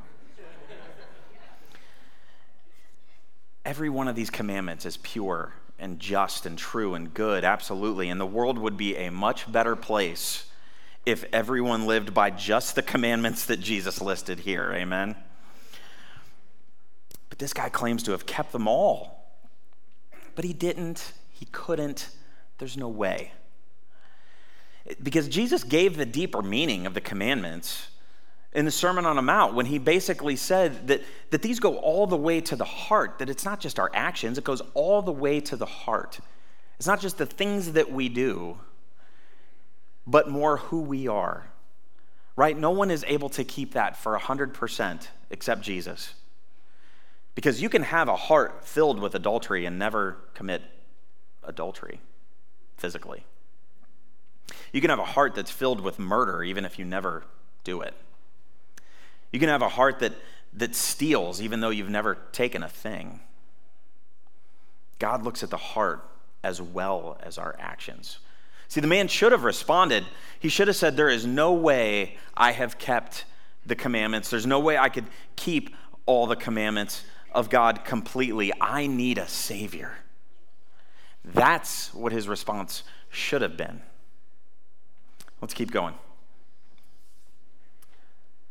Every 3.65 3.89
one 3.89 4.09
of 4.09 4.17
these 4.17 4.31
commandments 4.31 4.85
is 4.85 4.97
pure 4.97 5.55
and 5.79 6.01
just 6.01 6.45
and 6.45 6.59
true 6.59 6.97
and 6.97 7.15
good, 7.15 7.45
absolutely. 7.45 8.09
And 8.09 8.21
the 8.21 8.27
world 8.27 8.59
would 8.59 8.77
be 8.77 8.97
a 8.97 9.13
much 9.13 9.53
better 9.53 9.77
place 9.77 10.51
if 11.07 11.25
everyone 11.33 11.87
lived 11.87 12.13
by 12.13 12.31
just 12.31 12.75
the 12.75 12.83
commandments 12.83 13.45
that 13.45 13.61
Jesus 13.61 14.01
listed 14.01 14.41
here. 14.41 14.73
Amen. 14.75 15.15
But 17.29 17.39
this 17.39 17.53
guy 17.53 17.69
claims 17.69 18.03
to 18.03 18.11
have 18.11 18.27
kept 18.27 18.51
them 18.51 18.67
all. 18.67 19.20
But 20.41 20.47
he 20.47 20.55
didn't, 20.55 21.13
he 21.29 21.45
couldn't, 21.53 22.09
there's 22.57 22.75
no 22.75 22.89
way. 22.89 23.33
Because 25.03 25.29
Jesus 25.29 25.63
gave 25.63 25.99
the 25.99 26.07
deeper 26.07 26.41
meaning 26.41 26.87
of 26.87 26.95
the 26.95 27.01
commandments 27.03 27.89
in 28.55 28.65
the 28.65 28.71
Sermon 28.71 29.05
on 29.05 29.17
the 29.17 29.21
Mount 29.21 29.53
when 29.53 29.67
he 29.67 29.77
basically 29.77 30.37
said 30.37 30.89
that, 30.89 31.03
that 31.29 31.43
these 31.43 31.61
go 31.61 31.77
all 31.77 32.07
the 32.07 32.17
way 32.17 32.41
to 32.41 32.57
the 32.57 32.65
heart, 32.65 33.19
that 33.19 33.29
it's 33.29 33.45
not 33.45 33.61
just 33.61 33.79
our 33.79 33.91
actions, 33.93 34.39
it 34.39 34.45
goes 34.45 34.63
all 34.73 35.03
the 35.03 35.13
way 35.13 35.41
to 35.41 35.57
the 35.57 35.67
heart. 35.67 36.21
It's 36.79 36.87
not 36.87 37.03
just 37.03 37.19
the 37.19 37.27
things 37.27 37.73
that 37.73 37.93
we 37.93 38.09
do, 38.09 38.57
but 40.07 40.31
more 40.31 40.57
who 40.57 40.81
we 40.81 41.07
are. 41.07 41.51
Right? 42.35 42.57
No 42.57 42.71
one 42.71 42.91
is 42.91 43.05
able 43.07 43.29
to 43.29 43.45
keep 43.45 43.75
that 43.75 43.95
for 43.95 44.19
100% 44.19 45.07
except 45.29 45.61
Jesus. 45.61 46.15
Because 47.35 47.63
you 47.63 47.69
can 47.69 47.83
have 47.83 48.09
a 48.09 48.17
heart 48.17 48.65
filled 48.65 48.99
with 48.99 49.15
adultery 49.15 49.65
and 49.65 49.79
never 49.79 50.17
commit 50.35 50.63
adultery 51.43 52.01
physically. 52.77 53.25
You 54.73 54.81
can 54.81 54.91
have 54.91 54.99
a 54.99 55.05
heart 55.05 55.35
that's 55.35 55.51
filled 55.51 55.81
with 55.81 55.99
murder 55.99 56.43
even 56.43 56.65
if 56.65 56.79
you 56.79 56.85
never 56.85 57.25
do 57.65 57.81
it. 57.81 57.95
You 59.33 59.39
can 59.39 59.49
have 59.49 59.63
a 59.63 59.69
heart 59.69 60.01
that, 60.01 60.13
that 60.55 60.75
steals 60.75 61.41
even 61.41 61.61
though 61.61 61.71
you've 61.71 61.91
never 61.91 62.17
taken 62.33 62.63
a 62.63 62.69
thing. 62.69 63.21
God 64.99 65.23
looks 65.23 65.43
at 65.43 65.51
the 65.51 65.57
heart 65.57 66.07
as 66.43 66.61
well 66.61 67.19
as 67.23 67.39
our 67.39 67.57
actions. 67.59 68.19
See, 68.69 68.81
the 68.81 68.87
man 68.87 69.09
should 69.09 69.33
have 69.33 69.43
responded. 69.43 70.05
He 70.39 70.49
should 70.49 70.69
have 70.69 70.77
said, 70.77 70.97
There 70.97 71.09
is 71.09 71.27
no 71.27 71.53
way 71.53 72.17
I 72.37 72.53
have 72.53 72.79
kept 72.79 73.25
the 73.67 73.75
commandments. 73.75 74.31
There's 74.31 74.47
no 74.47 74.61
way 74.61 74.79
I 74.79 74.89
could 74.89 75.07
keep 75.37 75.75
all 76.07 76.27
the 76.27 76.37
commandments 76.37 77.05
of 77.33 77.51
God 77.51 77.85
completely. 77.85 78.53
I 78.61 78.87
need 78.87 79.19
a 79.19 79.29
Savior. 79.29 79.93
That's 81.25 81.93
what 81.95 82.13
his 82.13 82.29
response 82.29 82.83
should 83.11 83.43
have 83.43 83.57
been. 83.57 83.83
Let's 85.41 85.55
keep 85.55 85.71
going. 85.71 85.95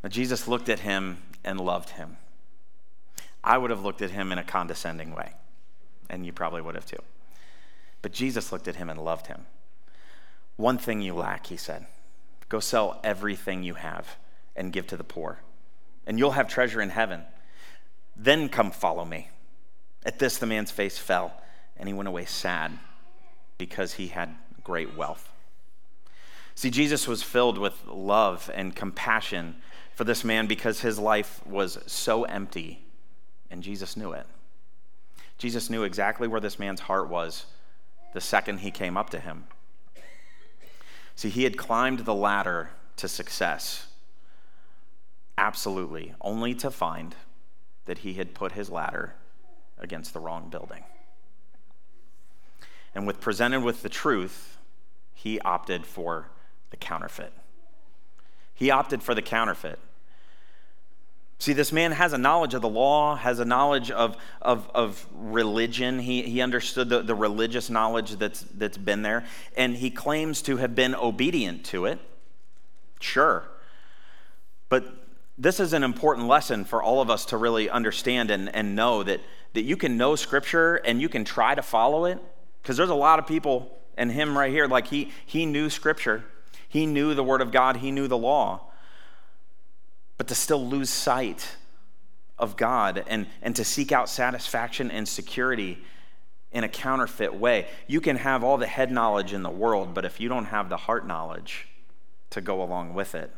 Now, 0.03 0.09
Jesus 0.09 0.47
looked 0.47 0.69
at 0.69 0.79
him 0.79 1.17
and 1.43 1.59
loved 1.59 1.91
him. 1.91 2.17
I 3.43 3.57
would 3.57 3.69
have 3.69 3.83
looked 3.83 4.01
at 4.01 4.11
him 4.11 4.31
in 4.31 4.37
a 4.37 4.43
condescending 4.43 5.13
way, 5.13 5.33
and 6.09 6.25
you 6.25 6.33
probably 6.33 6.61
would 6.61 6.75
have 6.75 6.85
too. 6.85 7.01
But 8.01 8.11
Jesus 8.11 8.51
looked 8.51 8.67
at 8.67 8.75
him 8.75 8.89
and 8.89 9.03
loved 9.03 9.27
him. 9.27 9.45
One 10.55 10.77
thing 10.77 11.01
you 11.01 11.13
lack, 11.13 11.47
he 11.47 11.57
said 11.57 11.87
go 12.49 12.59
sell 12.59 12.99
everything 13.03 13.61
you 13.61 13.75
have 13.75 14.17
and 14.55 14.73
give 14.73 14.87
to 14.87 14.97
the 14.97 15.03
poor, 15.03 15.39
and 16.07 16.17
you'll 16.17 16.31
have 16.31 16.47
treasure 16.47 16.81
in 16.81 16.89
heaven. 16.89 17.21
Then 18.21 18.49
come 18.49 18.71
follow 18.71 19.05
me. 19.05 19.29
At 20.05 20.19
this, 20.19 20.37
the 20.37 20.45
man's 20.45 20.71
face 20.71 20.97
fell, 20.97 21.41
and 21.77 21.87
he 21.87 21.93
went 21.93 22.09
away 22.09 22.25
sad 22.25 22.77
because 23.57 23.93
he 23.93 24.07
had 24.07 24.35
great 24.61 24.95
wealth. 24.95 25.31
See, 26.53 26.69
Jesus 26.69 27.07
was 27.07 27.23
filled 27.23 27.57
with 27.57 27.87
love 27.87 28.51
and 28.53 28.75
compassion 28.75 29.55
for 29.95 30.03
this 30.03 30.25
man 30.25 30.47
because 30.47 30.81
his 30.81 30.99
life 30.99 31.39
was 31.47 31.79
so 31.87 32.25
empty, 32.25 32.83
and 33.49 33.63
Jesus 33.63 33.95
knew 33.95 34.11
it. 34.11 34.27
Jesus 35.37 35.69
knew 35.69 35.83
exactly 35.83 36.27
where 36.27 36.41
this 36.41 36.59
man's 36.59 36.81
heart 36.81 37.07
was 37.07 37.45
the 38.13 38.19
second 38.19 38.57
he 38.57 38.71
came 38.71 38.97
up 38.97 39.09
to 39.11 39.19
him. 39.19 39.45
See, 41.15 41.29
he 41.29 41.45
had 41.45 41.57
climbed 41.57 41.99
the 41.99 42.13
ladder 42.13 42.71
to 42.97 43.07
success, 43.07 43.87
absolutely, 45.37 46.13
only 46.19 46.53
to 46.55 46.69
find 46.69 47.15
that 47.89 47.97
he 47.97 48.13
had 48.13 48.35
put 48.35 48.51
his 48.51 48.69
ladder 48.69 49.15
against 49.79 50.13
the 50.13 50.19
wrong 50.19 50.47
building. 50.51 50.83
And 52.93 53.07
with 53.07 53.19
presented 53.19 53.61
with 53.61 53.81
the 53.81 53.89
truth, 53.89 54.59
he 55.15 55.39
opted 55.39 55.87
for 55.87 56.27
the 56.69 56.77
counterfeit. 56.77 57.33
He 58.53 58.69
opted 58.69 59.01
for 59.01 59.15
the 59.15 59.23
counterfeit. 59.23 59.79
See, 61.39 61.51
this 61.51 61.71
man 61.71 61.91
has 61.93 62.13
a 62.13 62.19
knowledge 62.19 62.53
of 62.53 62.61
the 62.61 62.69
law, 62.69 63.15
has 63.15 63.39
a 63.39 63.45
knowledge 63.45 63.89
of, 63.89 64.17
of, 64.39 64.69
of 64.75 65.07
religion. 65.11 65.97
He, 65.97 66.21
he 66.21 66.41
understood 66.41 66.89
the, 66.89 67.01
the 67.01 67.15
religious 67.15 67.71
knowledge 67.71 68.17
that's, 68.17 68.41
that's 68.53 68.77
been 68.77 69.01
there, 69.01 69.25
and 69.57 69.75
he 69.75 69.89
claims 69.89 70.43
to 70.43 70.57
have 70.57 70.75
been 70.75 70.93
obedient 70.93 71.65
to 71.65 71.85
it. 71.85 71.97
Sure. 72.99 73.45
But 74.69 74.98
this 75.39 75.59
is 75.59 75.73
an 75.73 75.83
important 75.83 76.27
lesson 76.27 76.65
for 76.65 76.83
all 76.83 77.01
of 77.01 77.09
us 77.09 77.25
to 77.25 77.37
really 77.37 77.69
understand 77.69 78.29
and, 78.29 78.53
and 78.53 78.75
know 78.75 79.01
that, 79.01 79.21
that 79.53 79.63
you 79.63 79.77
can 79.77 79.97
know 79.97 80.15
Scripture 80.15 80.75
and 80.75 81.01
you 81.01 81.09
can 81.09 81.25
try 81.25 81.55
to 81.55 81.61
follow 81.61 82.05
it. 82.05 82.19
Because 82.61 82.77
there's 82.77 82.89
a 82.89 82.95
lot 82.95 83.17
of 83.17 83.25
people, 83.25 83.75
and 83.97 84.11
him 84.11 84.37
right 84.37 84.51
here, 84.51 84.67
like 84.67 84.87
he, 84.87 85.11
he 85.25 85.45
knew 85.45 85.69
Scripture 85.69 86.23
he 86.69 86.85
knew 86.85 87.15
the 87.15 87.23
Word 87.23 87.41
of 87.41 87.51
God, 87.51 87.77
he 87.77 87.91
knew 87.91 88.07
the 88.07 88.17
law. 88.17 88.61
But 90.17 90.27
to 90.27 90.35
still 90.35 90.65
lose 90.65 90.89
sight 90.89 91.55
of 92.37 92.55
God 92.55 93.03
and, 93.07 93.25
and 93.41 93.55
to 93.55 93.65
seek 93.65 93.91
out 93.91 94.07
satisfaction 94.07 94.91
and 94.91 95.07
security 95.07 95.79
in 96.51 96.63
a 96.63 96.69
counterfeit 96.69 97.33
way. 97.33 97.67
You 97.87 98.01
can 98.01 98.17
have 98.17 98.43
all 98.43 98.57
the 98.57 98.67
head 98.67 98.91
knowledge 98.91 99.33
in 99.33 99.43
the 99.43 99.49
world, 99.49 99.93
but 99.93 100.05
if 100.05 100.19
you 100.19 100.29
don't 100.29 100.45
have 100.45 100.69
the 100.69 100.77
heart 100.77 101.05
knowledge 101.05 101.67
to 102.29 102.39
go 102.39 102.61
along 102.61 102.93
with 102.93 103.15
it, 103.15 103.31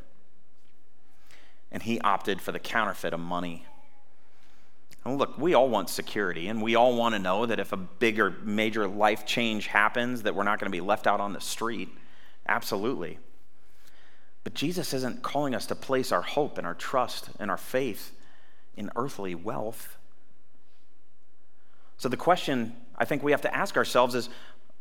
and 1.72 1.84
he 1.84 2.00
opted 2.02 2.42
for 2.42 2.52
the 2.52 2.60
counterfeit 2.60 3.14
of 3.14 3.20
money. 3.20 3.66
And 5.04 5.18
look, 5.18 5.38
we 5.38 5.54
all 5.54 5.70
want 5.70 5.90
security, 5.90 6.48
and 6.48 6.62
we 6.62 6.76
all 6.76 6.96
want 6.96 7.16
to 7.16 7.20
know 7.20 7.46
that 7.46 7.60
if 7.60 7.72
a 7.72 7.78
bigger, 7.78 8.36
major 8.44 8.88
life 8.88 9.26
change 9.26 9.68
happens, 9.68 10.24
that 10.24 10.36
we're 10.36 10.44
not 10.44 10.60
going 10.60 10.72
to 10.72 10.76
be 10.76 10.82
left 10.82 11.08
out 11.08 11.20
on 11.20 11.34
the 11.34 11.42
street. 11.42 11.90
Absolutely. 12.48 13.18
But 14.44 14.54
Jesus 14.54 14.94
isn't 14.94 15.24
calling 15.24 15.56
us 15.56 15.66
to 15.68 15.76
place 15.76 16.12
our 16.12 16.22
hope 16.22 16.58
and 16.58 16.68
our 16.68 16.74
trust 16.74 17.30
and 17.40 17.50
our 17.50 17.58
faith 17.58 18.12
in 18.76 18.92
earthly 18.96 19.36
wealth. 19.36 19.98
So 21.98 22.10
the 22.10 22.18
question 22.18 22.76
I 22.98 23.06
think 23.06 23.24
we 23.24 23.32
have 23.32 23.42
to 23.42 23.56
ask 23.56 23.78
ourselves 23.78 24.16
is 24.16 24.30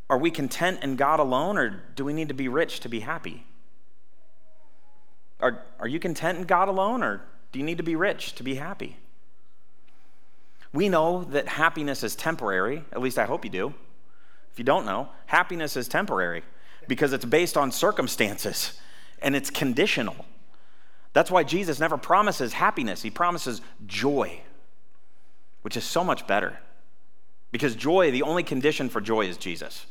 are 0.08 0.18
we 0.18 0.30
content 0.30 0.82
in 0.82 0.96
God 0.96 1.20
alone, 1.20 1.56
or 1.56 1.82
do 1.94 2.04
we 2.04 2.12
need 2.12 2.28
to 2.28 2.34
be 2.34 2.48
rich 2.48 2.80
to 2.80 2.88
be 2.88 3.00
happy? 3.00 3.44
Are, 5.40 5.62
are 5.78 5.88
you 5.88 5.98
content 5.98 6.38
in 6.38 6.44
God 6.44 6.68
alone, 6.68 7.02
or 7.02 7.22
do 7.52 7.58
you 7.58 7.64
need 7.64 7.78
to 7.78 7.82
be 7.82 7.96
rich 7.96 8.34
to 8.34 8.42
be 8.42 8.56
happy? 8.56 8.96
We 10.72 10.88
know 10.88 11.24
that 11.24 11.48
happiness 11.48 12.04
is 12.04 12.14
temporary, 12.14 12.84
at 12.92 13.00
least 13.00 13.18
I 13.18 13.24
hope 13.24 13.44
you 13.44 13.50
do. 13.50 13.74
If 14.52 14.58
you 14.58 14.64
don't 14.64 14.86
know, 14.86 15.08
happiness 15.26 15.76
is 15.76 15.88
temporary 15.88 16.42
because 16.86 17.12
it's 17.12 17.24
based 17.24 17.56
on 17.56 17.72
circumstances 17.72 18.80
and 19.22 19.34
it's 19.34 19.50
conditional. 19.50 20.24
That's 21.12 21.30
why 21.30 21.42
Jesus 21.42 21.80
never 21.80 21.98
promises 21.98 22.52
happiness, 22.52 23.02
he 23.02 23.10
promises 23.10 23.60
joy, 23.86 24.40
which 25.62 25.76
is 25.76 25.84
so 25.84 26.04
much 26.04 26.26
better. 26.26 26.58
Because 27.50 27.74
joy, 27.74 28.12
the 28.12 28.22
only 28.22 28.44
condition 28.44 28.88
for 28.88 29.00
joy 29.00 29.26
is 29.26 29.36
Jesus. 29.36 29.86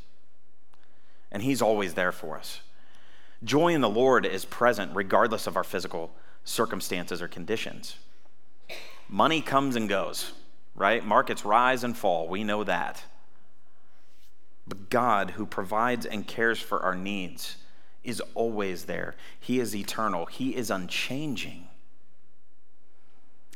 And 1.32 1.44
he's 1.44 1.62
always 1.62 1.94
there 1.94 2.14
for 2.14 2.38
us. 2.38 2.62
Joy 3.44 3.74
in 3.74 3.82
the 3.82 3.90
Lord 3.90 4.26
is 4.26 4.46
present 4.46 4.92
regardless 4.94 5.48
of 5.48 5.56
our 5.56 5.64
physical 5.64 6.12
circumstances 6.44 7.22
or 7.22 7.28
conditions. 7.28 7.96
Money 9.08 9.42
comes 9.42 9.76
and 9.76 9.88
goes, 9.88 10.34
right? 10.76 11.06
Markets 11.06 11.46
rise 11.46 11.84
and 11.84 11.98
fall. 11.98 12.28
We 12.28 12.44
know 12.44 12.64
that. 12.64 13.04
But 14.68 14.90
God, 14.90 15.32
who 15.32 15.46
provides 15.46 16.06
and 16.06 16.28
cares 16.28 16.60
for 16.60 16.82
our 16.82 16.96
needs, 16.96 17.58
is 18.04 18.22
always 18.36 18.86
there. 18.86 19.16
He 19.40 19.60
is 19.60 19.76
eternal, 19.76 20.26
He 20.26 20.56
is 20.56 20.70
unchanging. 20.70 21.68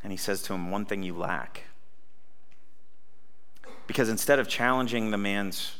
And 0.01 0.11
He 0.11 0.17
says 0.17 0.41
to 0.43 0.53
him, 0.53 0.71
One 0.71 0.85
thing 0.85 1.03
you 1.03 1.15
lack. 1.15 1.65
Because 3.85 4.09
instead 4.09 4.39
of 4.39 4.47
challenging 4.47 5.11
the 5.11 5.17
man's 5.17 5.75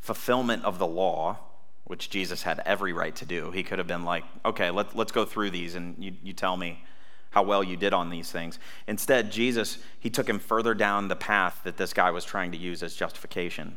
fulfillment 0.00 0.64
of 0.64 0.78
the 0.78 0.86
law, 0.86 1.38
which 1.86 2.10
Jesus 2.10 2.42
had 2.42 2.60
every 2.66 2.92
right 2.92 3.14
to 3.16 3.24
do. 3.24 3.50
He 3.52 3.62
could 3.62 3.78
have 3.78 3.86
been 3.86 4.04
like, 4.04 4.24
okay, 4.44 4.70
let, 4.70 4.96
let's 4.96 5.12
go 5.12 5.24
through 5.24 5.50
these 5.50 5.74
and 5.74 5.94
you, 6.02 6.12
you 6.22 6.32
tell 6.32 6.56
me 6.56 6.84
how 7.30 7.42
well 7.42 7.62
you 7.62 7.76
did 7.76 7.92
on 7.92 8.10
these 8.10 8.30
things. 8.30 8.58
Instead, 8.86 9.30
Jesus, 9.30 9.78
he 10.00 10.10
took 10.10 10.28
him 10.28 10.38
further 10.38 10.74
down 10.74 11.08
the 11.08 11.16
path 11.16 11.60
that 11.64 11.76
this 11.76 11.92
guy 11.92 12.10
was 12.10 12.24
trying 12.24 12.50
to 12.52 12.58
use 12.58 12.82
as 12.82 12.94
justification. 12.94 13.76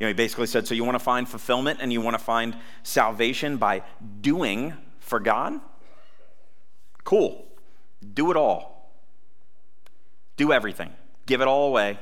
You 0.00 0.06
know, 0.06 0.08
he 0.08 0.14
basically 0.14 0.46
said, 0.46 0.66
so 0.66 0.74
you 0.74 0.82
want 0.82 0.96
to 0.96 1.04
find 1.04 1.28
fulfillment 1.28 1.78
and 1.80 1.92
you 1.92 2.00
want 2.00 2.18
to 2.18 2.24
find 2.24 2.56
salvation 2.82 3.56
by 3.56 3.82
doing 4.20 4.74
for 4.98 5.20
God? 5.20 5.60
Cool. 7.04 7.44
Do 8.12 8.30
it 8.32 8.36
all. 8.36 8.90
Do 10.36 10.52
everything. 10.52 10.92
Give 11.26 11.40
it 11.40 11.46
all 11.46 11.68
away. 11.68 11.98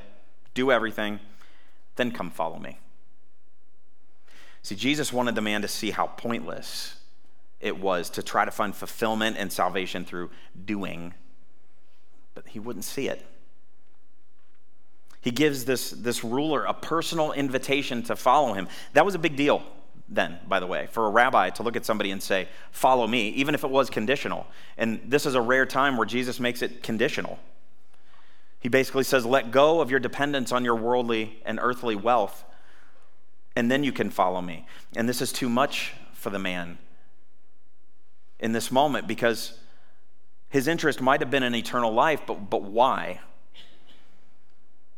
Do 0.55 0.71
everything. 0.71 1.21
Then 1.97 2.13
come 2.13 2.31
follow 2.31 2.59
me. 2.59 2.79
See, 4.63 4.77
Jesus 4.77 5.13
wanted 5.13 5.35
the 5.35 5.41
man 5.41 5.63
to 5.63 5.69
see 5.69 5.91
how 5.91 6.07
pointless 6.07 6.97
it 7.61 7.79
was 7.79 8.11
to 8.11 8.23
try 8.23 8.45
to 8.45 8.51
find 8.51 8.75
fulfillment 8.75 9.37
and 9.39 9.53
salvation 9.53 10.05
through 10.05 10.31
doing, 10.65 11.15
but 12.35 12.45
he 12.49 12.59
wouldn't 12.59 12.85
see 12.85 13.09
it. 13.09 13.25
He 15.21 15.31
gives 15.31 15.65
this, 15.65 15.91
this 15.91 16.25
ruler 16.25 16.65
a 16.65 16.75
personal 16.75 17.33
invitation 17.33 18.03
to 18.05 18.17
follow 18.17 18.55
him. 18.55 18.67
That 18.93 19.05
was 19.05 19.15
a 19.15 19.21
big 19.21 19.37
deal 19.37 19.63
then, 20.09 20.39
by 20.47 20.61
the 20.61 20.67
way, 20.67 20.89
for 20.91 21.07
a 21.07 21.11
rabbi 21.11 21.51
to 21.51 21.63
look 21.63 21.77
at 21.77 21.87
somebody 21.87 22.11
and 22.11 22.23
say, 22.23 22.49
Follow 22.71 23.07
me, 23.07 23.29
even 23.31 23.55
if 23.55 23.65
it 23.65 23.71
was 23.71 23.89
conditional. 23.89 24.47
And 24.77 25.01
this 25.07 25.27
is 25.27 25.35
a 25.35 25.41
rare 25.41 25.65
time 25.65 25.97
where 25.97 26.07
Jesus 26.07 26.39
makes 26.39 26.61
it 26.61 26.83
conditional. 26.83 27.39
He 28.61 28.69
basically 28.69 29.05
says, 29.05 29.25
Let 29.25 29.51
go 29.51 29.81
of 29.81 29.91
your 29.91 30.01
dependence 30.01 30.53
on 30.53 30.65
your 30.65 30.77
worldly 30.77 31.41
and 31.47 31.59
earthly 31.63 31.97
wealth, 31.97 32.45
and 33.55 33.71
then 33.71 33.85
you 33.85 33.93
can 33.93 34.11
follow 34.11 34.41
me. 34.41 34.67
And 34.97 35.09
this 35.09 35.21
is 35.21 35.33
too 35.33 35.49
much 35.49 35.93
for 36.13 36.31
the 36.31 36.39
man 36.39 36.79
in 38.39 38.53
this 38.53 38.71
moment 38.71 39.07
because 39.07 39.59
his 40.49 40.69
interest 40.69 41.01
might 41.01 41.21
have 41.21 41.31
been 41.31 41.43
in 41.43 41.55
eternal 41.55 41.93
life, 41.93 42.23
but, 42.27 42.51
but 42.51 42.63
why? 42.63 43.21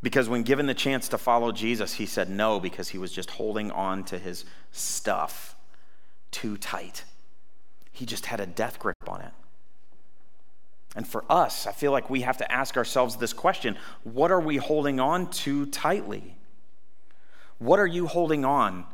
Because 0.03 0.29
when 0.29 0.43
given 0.43 0.67
the 0.67 0.75
chance 0.75 1.09
to 1.09 1.19
follow 1.19 1.53
Jesus, 1.53 1.95
he 1.95 2.07
said 2.07 2.29
no 2.29 2.61
because 2.61 2.89
he 2.89 2.99
was 2.99 3.13
just 3.13 3.31
holding 3.31 3.71
on 3.71 4.05
to 4.05 4.19
his 4.19 4.45
stuff 4.73 5.57
too 6.31 6.57
tight. 6.57 7.05
He 7.93 8.05
just 8.05 8.27
had 8.27 8.41
a 8.41 8.47
death 8.47 8.79
grip 8.79 8.97
on 9.09 9.21
it. 9.21 9.33
And 10.97 11.07
for 11.07 11.25
us, 11.31 11.67
I 11.67 11.73
feel 11.73 11.93
like 11.93 12.11
we 12.11 12.21
have 12.21 12.37
to 12.39 12.53
ask 12.53 12.77
ourselves 12.77 13.17
this 13.17 13.33
question 13.33 13.77
what 14.03 14.31
are 14.31 14.41
we 14.41 14.57
holding 14.57 15.01
on 15.01 15.31
to 15.31 15.67
tightly? 15.67 16.37
What 17.59 17.79
are 17.79 17.87
you 17.87 18.07
holding 18.07 18.45
on 18.45 18.85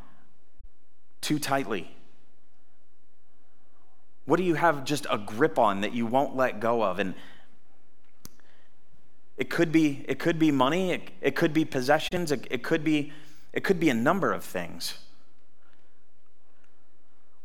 too 1.21 1.39
tightly? 1.39 1.95
What 4.25 4.37
do 4.37 4.43
you 4.43 4.55
have 4.55 4.85
just 4.85 5.05
a 5.09 5.17
grip 5.17 5.57
on 5.57 5.81
that 5.81 5.93
you 5.93 6.05
won't 6.05 6.35
let 6.35 6.59
go 6.59 6.83
of? 6.83 6.99
And 6.99 7.15
it 9.37 9.49
could 9.49 9.71
be, 9.71 10.05
it 10.07 10.19
could 10.19 10.37
be 10.37 10.51
money, 10.51 10.91
it, 10.91 11.11
it 11.21 11.35
could 11.35 11.53
be 11.53 11.65
possessions, 11.65 12.31
it, 12.31 12.47
it, 12.51 12.63
could 12.63 12.83
be, 12.83 13.11
it 13.53 13.63
could 13.63 13.79
be 13.79 13.89
a 13.89 13.93
number 13.93 14.31
of 14.31 14.43
things. 14.43 14.95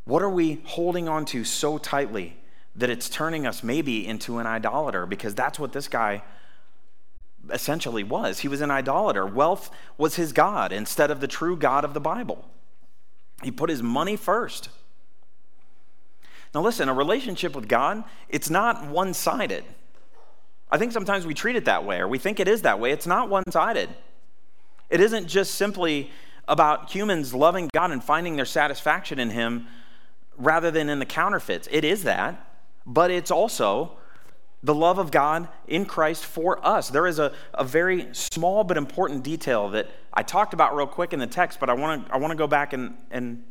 What 0.04 0.22
are 0.22 0.30
we 0.30 0.60
holding 0.64 1.08
on 1.08 1.24
to 1.26 1.44
so 1.44 1.78
tightly 1.78 2.36
that 2.76 2.90
it's 2.90 3.08
turning 3.08 3.46
us 3.46 3.62
maybe 3.62 4.06
into 4.06 4.38
an 4.38 4.46
idolater? 4.46 5.06
Because 5.06 5.34
that's 5.34 5.58
what 5.58 5.72
this 5.72 5.88
guy 5.88 6.22
essentially 7.50 8.04
was. 8.04 8.40
He 8.40 8.48
was 8.48 8.60
an 8.60 8.70
idolater. 8.70 9.26
Wealth 9.26 9.70
was 9.98 10.16
his 10.16 10.32
God 10.32 10.72
instead 10.72 11.10
of 11.10 11.20
the 11.20 11.28
true 11.28 11.56
God 11.56 11.84
of 11.84 11.94
the 11.94 12.00
Bible. 12.00 12.44
He 13.42 13.50
put 13.50 13.70
his 13.70 13.82
money 13.82 14.16
first. 14.16 14.70
Now, 16.54 16.62
listen, 16.62 16.88
a 16.88 16.94
relationship 16.94 17.54
with 17.54 17.68
God, 17.68 18.04
it's 18.28 18.48
not 18.48 18.86
one 18.86 19.12
sided. 19.12 19.64
I 20.70 20.78
think 20.78 20.92
sometimes 20.92 21.26
we 21.26 21.34
treat 21.34 21.56
it 21.56 21.66
that 21.66 21.84
way, 21.84 21.98
or 21.98 22.08
we 22.08 22.18
think 22.18 22.40
it 22.40 22.48
is 22.48 22.62
that 22.62 22.80
way. 22.80 22.92
It's 22.92 23.06
not 23.06 23.28
one 23.28 23.44
sided. 23.50 23.90
It 24.88 25.00
isn't 25.00 25.26
just 25.26 25.54
simply 25.54 26.10
about 26.48 26.90
humans 26.90 27.34
loving 27.34 27.68
God 27.72 27.90
and 27.90 28.02
finding 28.02 28.36
their 28.36 28.44
satisfaction 28.44 29.18
in 29.18 29.30
Him 29.30 29.66
rather 30.36 30.70
than 30.70 30.88
in 30.88 30.98
the 30.98 31.06
counterfeits. 31.06 31.68
It 31.70 31.84
is 31.84 32.04
that, 32.04 32.58
but 32.86 33.10
it's 33.10 33.30
also 33.30 33.98
the 34.62 34.74
love 34.74 34.98
of 34.98 35.10
God 35.10 35.48
in 35.68 35.84
Christ 35.84 36.24
for 36.24 36.64
us. 36.66 36.88
There 36.88 37.06
is 37.06 37.18
a, 37.18 37.32
a 37.54 37.64
very 37.64 38.08
small 38.12 38.64
but 38.64 38.76
important 38.76 39.22
detail 39.22 39.70
that 39.70 39.88
I 40.12 40.22
talked 40.22 40.54
about 40.54 40.74
real 40.74 40.86
quick 40.86 41.12
in 41.12 41.18
the 41.18 41.26
text, 41.26 41.60
but 41.60 41.70
I 41.70 41.74
want 41.74 42.06
to 42.06 42.14
I 42.14 42.16
want 42.16 42.32
to 42.32 42.36
go 42.36 42.46
back 42.46 42.72
and, 42.72 42.94
and, 43.10 43.44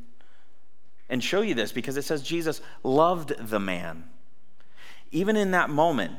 and 1.09 1.23
show 1.23 1.41
you 1.41 1.53
this 1.53 1.71
because 1.71 1.95
it 1.97 2.03
says 2.03 2.21
Jesus 2.21 2.61
loved 2.83 3.33
the 3.37 3.59
man. 3.59 4.05
Even 5.11 5.35
in 5.37 5.51
that 5.51 5.69
moment, 5.69 6.13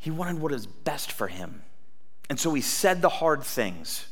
he 0.00 0.10
wanted 0.10 0.40
what 0.40 0.52
is 0.52 0.66
best 0.66 1.12
for 1.12 1.28
him. 1.28 1.62
And 2.30 2.40
so 2.40 2.52
he 2.54 2.60
said 2.60 3.02
the 3.02 3.08
hard 3.08 3.42
things. 3.42 4.08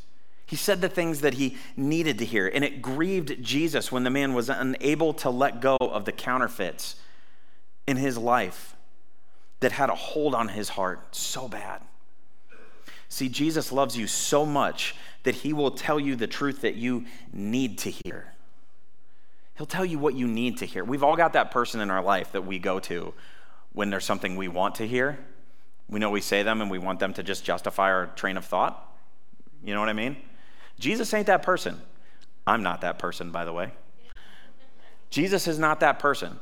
He 0.46 0.56
said 0.56 0.80
the 0.80 0.88
things 0.88 1.22
that 1.22 1.34
he 1.34 1.56
needed 1.76 2.18
to 2.18 2.24
hear. 2.24 2.46
And 2.46 2.62
it 2.62 2.80
grieved 2.80 3.42
Jesus 3.42 3.90
when 3.90 4.04
the 4.04 4.10
man 4.10 4.32
was 4.32 4.48
unable 4.48 5.12
to 5.14 5.30
let 5.30 5.60
go 5.60 5.76
of 5.80 6.04
the 6.04 6.12
counterfeits 6.12 6.96
in 7.86 7.96
his 7.96 8.16
life 8.16 8.75
that 9.60 9.72
had 9.72 9.90
a 9.90 9.94
hold 9.94 10.34
on 10.34 10.48
his 10.48 10.70
heart 10.70 11.14
so 11.14 11.48
bad. 11.48 11.82
See, 13.08 13.28
Jesus 13.28 13.72
loves 13.72 13.96
you 13.96 14.06
so 14.06 14.44
much 14.44 14.94
that 15.22 15.36
he 15.36 15.52
will 15.52 15.70
tell 15.70 15.98
you 15.98 16.16
the 16.16 16.26
truth 16.26 16.60
that 16.62 16.74
you 16.74 17.04
need 17.32 17.78
to 17.78 17.90
hear. 17.90 18.34
He'll 19.56 19.66
tell 19.66 19.84
you 19.84 19.98
what 19.98 20.14
you 20.14 20.26
need 20.26 20.58
to 20.58 20.66
hear. 20.66 20.84
We've 20.84 21.02
all 21.02 21.16
got 21.16 21.32
that 21.32 21.50
person 21.50 21.80
in 21.80 21.90
our 21.90 22.02
life 22.02 22.32
that 22.32 22.44
we 22.44 22.58
go 22.58 22.78
to 22.80 23.14
when 23.72 23.90
there's 23.90 24.04
something 24.04 24.36
we 24.36 24.48
want 24.48 24.74
to 24.76 24.86
hear 24.86 25.18
we 25.88 26.00
know 26.00 26.10
we 26.10 26.20
say 26.20 26.42
them 26.42 26.60
and 26.60 26.70
we 26.70 26.78
want 26.78 26.98
them 26.98 27.12
to 27.14 27.22
just 27.22 27.44
justify 27.44 27.92
our 27.92 28.06
train 28.08 28.36
of 28.36 28.44
thought. 28.44 28.82
You 29.64 29.74
know 29.74 29.80
what 29.80 29.88
I 29.88 29.94
mean? 29.94 30.16
Jesus 30.78 31.12
ain't 31.14 31.28
that 31.28 31.42
person. 31.42 31.80
I'm 32.46 32.62
not 32.62 32.80
that 32.80 32.98
person, 32.98 33.30
by 33.30 33.44
the 33.44 33.52
way. 33.52 33.72
Jesus 35.10 35.46
is 35.46 35.58
not 35.58 35.80
that 35.80 35.98
person. 35.98 36.38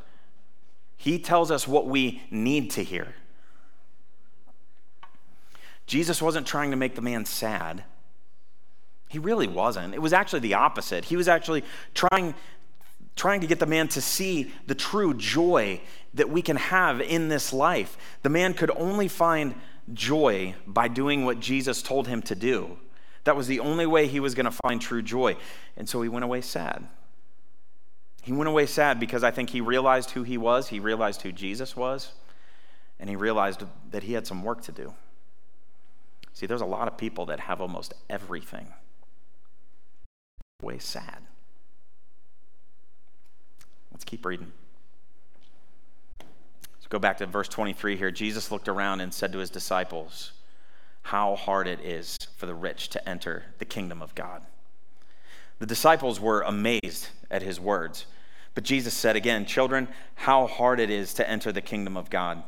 He 1.05 1.19
tells 1.19 1.51
us 1.51 1.69
what 1.69 1.87
we 1.87 2.23
need 2.31 2.71
to 2.71 2.83
hear. 2.83 3.15
Jesus 5.87 6.23
wasn't 6.23 6.47
trying 6.47 6.71
to 6.71 6.79
make 6.79 6.95
the 6.95 7.03
man 7.03 7.27
sad. 7.27 7.85
He 9.11 9.19
really 9.19 9.47
wasn't. 9.47 9.93
It 9.93 10.01
was 10.01 10.15
actually 10.15 10.41
the 10.41 10.55
opposite. 10.55 11.05
He 11.05 11.17
was 11.17 11.29
actually 11.29 11.63
trying 11.93 12.35
trying 13.17 13.43
to 13.43 13.47
get 13.47 13.61
the 13.61 13.67
man 13.67 13.87
to 13.89 14.01
see 14.01 14.51
the 14.67 14.75
true 14.75 15.13
joy 15.13 15.83
that 16.15 16.31
we 16.31 16.41
can 16.41 16.57
have 16.57 17.03
in 17.03 17.29
this 17.29 17.53
life. 17.53 17.99
The 18.23 18.31
man 18.31 18.55
could 18.55 18.71
only 18.71 19.07
find 19.07 19.55
joy 19.93 20.55
by 20.67 20.89
doing 20.89 21.27
what 21.27 21.39
Jesus 21.39 21.83
told 21.83 22.09
him 22.09 22.23
to 22.23 22.35
do. 22.35 22.79
That 23.25 23.37
was 23.37 23.47
the 23.47 23.61
only 23.61 23.85
way 23.85 24.07
he 24.07 24.21
was 24.21 24.35
going 24.35 24.47
to 24.47 24.59
find 24.67 24.81
true 24.81 25.03
joy. 25.03 25.37
And 25.77 25.87
so 25.87 26.01
he 26.01 26.09
went 26.09 26.25
away 26.25 26.41
sad. 26.41 26.89
He 28.25 28.33
went 28.33 28.49
away 28.49 28.65
sad 28.65 28.99
because 28.99 29.23
I 29.23 29.31
think 29.31 29.51
he 29.51 29.61
realized 29.61 30.13
who 30.13 30.23
he 30.23 30.39
was, 30.39 30.69
he 30.69 30.81
realized 30.81 31.21
who 31.21 31.31
Jesus 31.31 31.77
was, 31.77 32.13
and 32.99 33.11
he 33.11 33.17
realized 33.17 33.63
that 33.91 34.05
he 34.05 34.15
had 34.15 34.27
some 34.27 34.43
work 34.43 34.63
to 34.63 34.73
do. 34.73 34.95
See, 36.33 36.47
there's 36.47 36.63
a 36.63 36.67
lot 36.67 36.89
of 36.89 36.97
people 36.97 37.27
that 37.27 37.41
have 37.41 37.61
almost 37.61 37.93
everything. 38.09 38.69
Way 40.63 40.79
sad. 40.79 41.19
Let's 43.93 44.07
keep 44.07 44.25
reading. 44.25 44.53
Let's 46.19 46.87
go 46.89 46.99
back 46.99 47.19
to 47.19 47.27
verse 47.27 47.49
23 47.49 47.99
here. 47.99 48.11
Jesus 48.11 48.51
looked 48.51 48.69
around 48.69 49.03
and 49.03 49.13
said 49.13 49.33
to 49.33 49.39
his 49.39 49.51
disciples, 49.51 50.33
How 51.03 51.37
hard 51.37 51.69
it 51.69 51.81
is 51.81 52.17
for 52.39 52.47
the 52.47 52.55
rich 52.55 52.89
to 52.89 53.07
enter 53.07 53.45
the 53.59 53.67
kingdom 53.67 54.01
of 54.01 54.15
God. 54.15 54.47
The 55.59 55.67
disciples 55.67 56.21
were 56.21 56.43
amazed 56.43 57.09
at 57.31 57.43
his 57.43 57.61
words. 57.61 58.07
But 58.55 58.65
Jesus 58.65 58.95
said 58.95 59.17
again, 59.17 59.47
Children, 59.47 59.89
how 60.15 60.47
hard 60.47 60.81
it 60.81 60.91
is 60.91 61.15
to 61.15 61.29
enter 61.29 61.53
the 61.53 61.61
kingdom 61.61 61.97
of 61.97 62.11
God. 62.11 62.43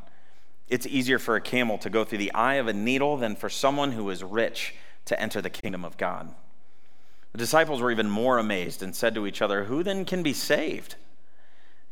It's 0.68 0.86
easier 0.86 1.18
for 1.18 1.36
a 1.36 1.40
camel 1.40 1.78
to 1.78 1.90
go 1.90 2.04
through 2.04 2.18
the 2.18 2.34
eye 2.34 2.54
of 2.54 2.66
a 2.66 2.72
needle 2.72 3.16
than 3.16 3.36
for 3.36 3.48
someone 3.48 3.92
who 3.92 4.10
is 4.10 4.22
rich 4.24 4.74
to 5.04 5.20
enter 5.20 5.40
the 5.40 5.50
kingdom 5.50 5.84
of 5.84 5.96
God. 5.96 6.34
The 7.32 7.38
disciples 7.38 7.80
were 7.80 7.90
even 7.90 8.10
more 8.10 8.38
amazed 8.38 8.82
and 8.82 8.94
said 8.94 9.14
to 9.14 9.26
each 9.26 9.42
other, 9.42 9.64
Who 9.64 9.82
then 9.82 10.04
can 10.04 10.22
be 10.22 10.32
saved? 10.32 10.96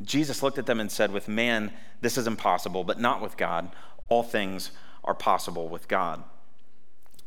Jesus 0.03 0.43
looked 0.43 0.59
at 0.59 0.67
them 0.67 0.81
and 0.81 0.91
said, 0.91 1.13
With 1.13 1.29
man, 1.29 1.73
this 2.01 2.19
is 2.19 2.27
impossible, 2.27 2.83
but 2.83 3.01
not 3.01 3.21
with 3.21 3.37
God. 3.37 3.71
All 4.09 4.23
things 4.23 4.73
are 5.05 5.15
possible 5.15 5.69
with 5.69 5.87
God. 5.87 6.25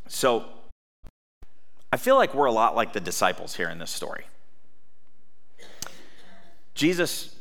So, 0.08 0.46
I 1.92 1.98
feel 1.98 2.16
like 2.16 2.34
we're 2.34 2.46
a 2.46 2.52
lot 2.52 2.76
like 2.76 2.94
the 2.94 3.00
disciples 3.00 3.56
here 3.56 3.70
in 3.70 3.80
this 3.80 3.92
story. 3.92 4.26
Jesus 6.76 7.36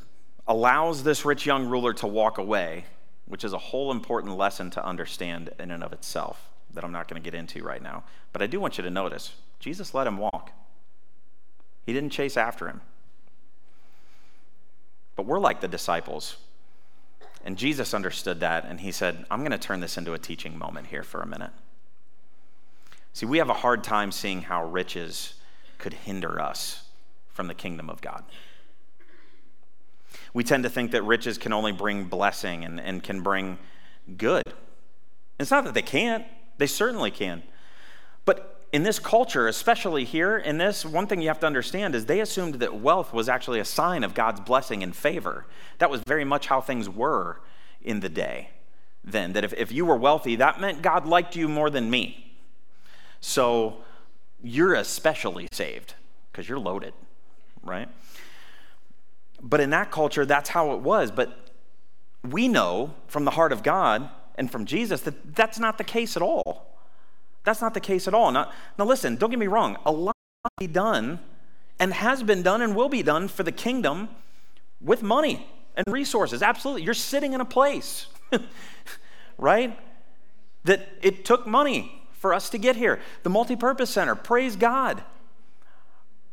allows 0.47 1.03
this 1.03 1.25
rich 1.25 1.45
young 1.45 1.67
ruler 1.67 1.93
to 1.95 2.07
walk 2.07 2.39
away, 2.39 2.85
which 3.27 3.45
is 3.45 3.53
a 3.53 3.59
whole 3.59 3.91
important 3.91 4.37
lesson 4.37 4.71
to 4.71 4.85
understand 4.85 5.51
in 5.59 5.71
and 5.71 5.83
of 5.83 5.93
itself 5.93 6.49
that 6.73 6.85
I'm 6.85 6.93
not 6.93 7.09
going 7.09 7.21
to 7.21 7.31
get 7.31 7.37
into 7.37 7.65
right 7.65 7.83
now. 7.83 8.05
But 8.33 8.43
I 8.43 8.47
do 8.47 8.61
want 8.61 8.79
you 8.79 8.85
to 8.85 8.91
notice 8.91 9.33
Jesus 9.59 9.95
let 9.95 10.07
him 10.07 10.19
walk. 10.19 10.53
He 11.85 11.93
didn't 11.93 12.11
chase 12.11 12.37
after 12.37 12.69
him. 12.69 12.81
But 15.17 15.27
we're 15.27 15.39
like 15.39 15.61
the 15.61 15.69
disciples. 15.69 16.37
And 17.45 17.57
Jesus 17.57 17.95
understood 17.95 18.41
that, 18.41 18.65
and 18.65 18.81
he 18.81 18.93
said, 18.93 19.25
I'm 19.31 19.41
going 19.41 19.53
to 19.53 19.59
turn 19.59 19.81
this 19.81 19.97
into 19.97 20.13
a 20.13 20.19
teaching 20.19 20.59
moment 20.59 20.89
here 20.89 21.03
for 21.03 21.21
a 21.21 21.27
minute. 21.27 21.53
See, 23.17 23.25
we 23.25 23.39
have 23.39 23.49
a 23.49 23.55
hard 23.55 23.83
time 23.83 24.13
seeing 24.13 24.43
how 24.43 24.67
riches 24.67 25.33
could 25.79 25.95
hinder 25.95 26.39
us 26.39 26.85
from 27.31 27.47
the 27.47 27.55
kingdom 27.55 27.89
of 27.89 28.03
God. 28.03 28.23
We 30.35 30.45
tend 30.45 30.65
to 30.65 30.69
think 30.69 30.91
that 30.91 31.03
riches 31.03 31.39
can 31.39 31.55
only 31.55 31.73
bring 31.73 32.05
blessing 32.05 32.63
and, 32.63 32.79
and 32.79 33.03
can 33.03 33.23
bring 33.23 33.59
good. 34.19 34.43
It's 35.41 35.51
not 35.51 35.65
that 35.65 35.73
they 35.73 35.81
can't, 35.81 36.27
they 36.59 36.67
certainly 36.67 37.11
can. 37.11 37.43
But 38.27 38.67
in 38.71 38.83
this 38.83 38.99
culture, 38.99 39.49
especially 39.49 40.05
here 40.05 40.37
in 40.37 40.59
this, 40.59 40.85
one 40.85 41.07
thing 41.07 41.23
you 41.23 41.29
have 41.29 41.41
to 41.41 41.47
understand 41.47 41.95
is 41.95 42.05
they 42.05 42.21
assumed 42.21 42.57
that 42.57 42.79
wealth 42.79 43.15
was 43.15 43.31
actually 43.31 43.61
a 43.61 43.65
sign 43.65 44.05
of 44.05 44.13
God's 44.13 44.41
blessing 44.41 44.83
and 44.83 44.95
favor. 44.95 45.47
That 45.79 45.89
was 45.89 46.03
very 46.07 46.27
much 46.27 46.49
how 46.49 46.61
things 46.61 46.87
were 46.87 47.41
in 47.81 48.01
the 48.01 48.11
day 48.11 48.51
then. 49.03 49.33
That 49.33 49.43
if, 49.43 49.55
if 49.55 49.73
you 49.73 49.87
were 49.87 49.97
wealthy, 49.97 50.37
that 50.37 50.61
meant 50.61 50.83
God 50.83 51.07
liked 51.07 51.35
you 51.35 51.49
more 51.49 51.71
than 51.71 51.89
me. 51.89 52.25
So 53.27 53.79
you're 54.41 54.75
especially 54.75 55.49
saved 55.51 55.95
because 56.31 56.49
you're 56.49 56.61
loaded, 56.61 56.95
right? 57.61 57.89
But 59.43 59.61
in 59.61 59.71
that 59.71 59.91
culture, 59.91 60.25
that's 60.25 60.49
how 60.49 60.75
it 60.75 60.81
was. 60.81 61.11
But 61.11 61.51
we 62.23 62.47
know 62.47 62.95
from 63.09 63.25
the 63.25 63.33
heart 63.33 63.51
of 63.51 63.65
God 63.65 64.09
and 64.37 64.49
from 64.49 64.65
Jesus 64.65 65.01
that 65.01 65.35
that's 65.35 65.59
not 65.59 65.77
the 65.77 65.83
case 65.83 66.17
at 66.17 66.23
all. 66.23 66.79
That's 67.43 67.61
not 67.61 67.75
the 67.75 67.81
case 67.81 68.07
at 68.07 68.15
all. 68.15 68.31
Now, 68.31 68.53
now 68.79 68.85
listen, 68.85 69.17
don't 69.17 69.31
get 69.31 69.41
me 69.41 69.49
wrong. 69.49 69.77
A 69.85 69.91
lot 69.91 70.15
be 70.61 70.69
done 70.69 71.19
and 71.81 71.95
has 71.95 72.23
been 72.23 72.45
done 72.45 72.62
and 72.62 72.77
will 72.77 72.89
be 72.89 73.03
done 73.03 73.27
for 73.27 73.43
the 73.43 73.51
kingdom 73.51 74.09
with 74.81 75.03
money 75.03 75.49
and 75.77 75.85
resources. 75.89 76.45
Absolutely. 76.45 76.85
You're 76.85 76.95
sitting 76.95 77.33
in 77.33 77.41
a 77.41 77.45
place, 77.45 78.07
right? 79.37 79.77
That 80.62 80.89
it 81.03 81.25
took 81.25 81.45
money 81.45 82.06
for 82.27 82.35
us 82.35 82.51
to 82.51 82.59
get 82.59 82.75
here. 82.75 82.99
The 83.23 83.31
multi-purpose 83.31 83.89
center, 83.89 84.17
praise 84.17 84.57
God. 84.57 85.05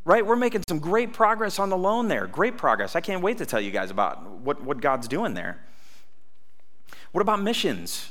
Right? 0.06 0.25
We're 0.25 0.36
making 0.36 0.63
some 0.67 0.79
great 0.79 1.13
progress 1.13 1.60
on 1.60 1.69
the 1.69 1.77
loan 1.77 2.08
there. 2.08 2.25
Great 2.25 2.58
progress. 2.58 2.95
I 2.95 2.99
can't 2.99 3.21
wait 3.21 3.38
to 3.38 3.45
tell 3.45 3.62
you 3.62 3.69
guys 3.69 3.91
about 3.91 4.27
what, 4.27 4.63
what 4.63 4.82
God's 4.82 5.08
doing 5.08 5.36
there. 5.36 5.60
What 7.12 7.21
about 7.21 7.43
missions? 7.43 8.10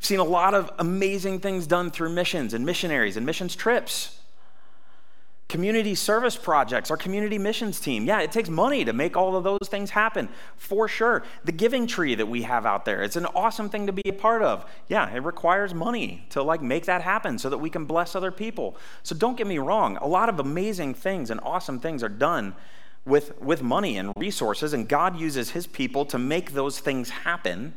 I've 0.00 0.04
seen 0.04 0.18
a 0.18 0.24
lot 0.24 0.54
of 0.54 0.72
amazing 0.80 1.38
things 1.38 1.68
done 1.68 1.92
through 1.92 2.10
missions 2.10 2.52
and 2.52 2.66
missionaries 2.66 3.16
and 3.16 3.24
missions 3.24 3.54
trips. 3.54 4.18
Community 5.54 5.94
service 5.94 6.34
projects, 6.34 6.90
our 6.90 6.96
community 6.96 7.38
missions 7.38 7.78
team. 7.78 8.06
Yeah, 8.06 8.22
it 8.22 8.32
takes 8.32 8.48
money 8.48 8.84
to 8.86 8.92
make 8.92 9.16
all 9.16 9.36
of 9.36 9.44
those 9.44 9.68
things 9.68 9.90
happen, 9.90 10.28
for 10.56 10.88
sure. 10.88 11.22
The 11.44 11.52
giving 11.52 11.86
tree 11.86 12.16
that 12.16 12.26
we 12.26 12.42
have 12.42 12.66
out 12.66 12.84
there, 12.84 13.04
it's 13.04 13.14
an 13.14 13.26
awesome 13.26 13.68
thing 13.68 13.86
to 13.86 13.92
be 13.92 14.02
a 14.04 14.12
part 14.12 14.42
of. 14.42 14.68
Yeah, 14.88 15.08
it 15.14 15.20
requires 15.20 15.72
money 15.72 16.26
to 16.30 16.42
like 16.42 16.60
make 16.60 16.86
that 16.86 17.02
happen 17.02 17.38
so 17.38 17.48
that 17.50 17.58
we 17.58 17.70
can 17.70 17.84
bless 17.84 18.16
other 18.16 18.32
people. 18.32 18.76
So 19.04 19.14
don't 19.14 19.36
get 19.36 19.46
me 19.46 19.58
wrong, 19.58 19.96
a 19.98 20.08
lot 20.08 20.28
of 20.28 20.40
amazing 20.40 20.94
things 20.94 21.30
and 21.30 21.38
awesome 21.44 21.78
things 21.78 22.02
are 22.02 22.08
done 22.08 22.56
with, 23.04 23.40
with 23.40 23.62
money 23.62 23.96
and 23.96 24.12
resources, 24.16 24.72
and 24.72 24.88
God 24.88 25.20
uses 25.20 25.50
his 25.50 25.68
people 25.68 26.04
to 26.06 26.18
make 26.18 26.54
those 26.54 26.80
things 26.80 27.10
happen 27.10 27.74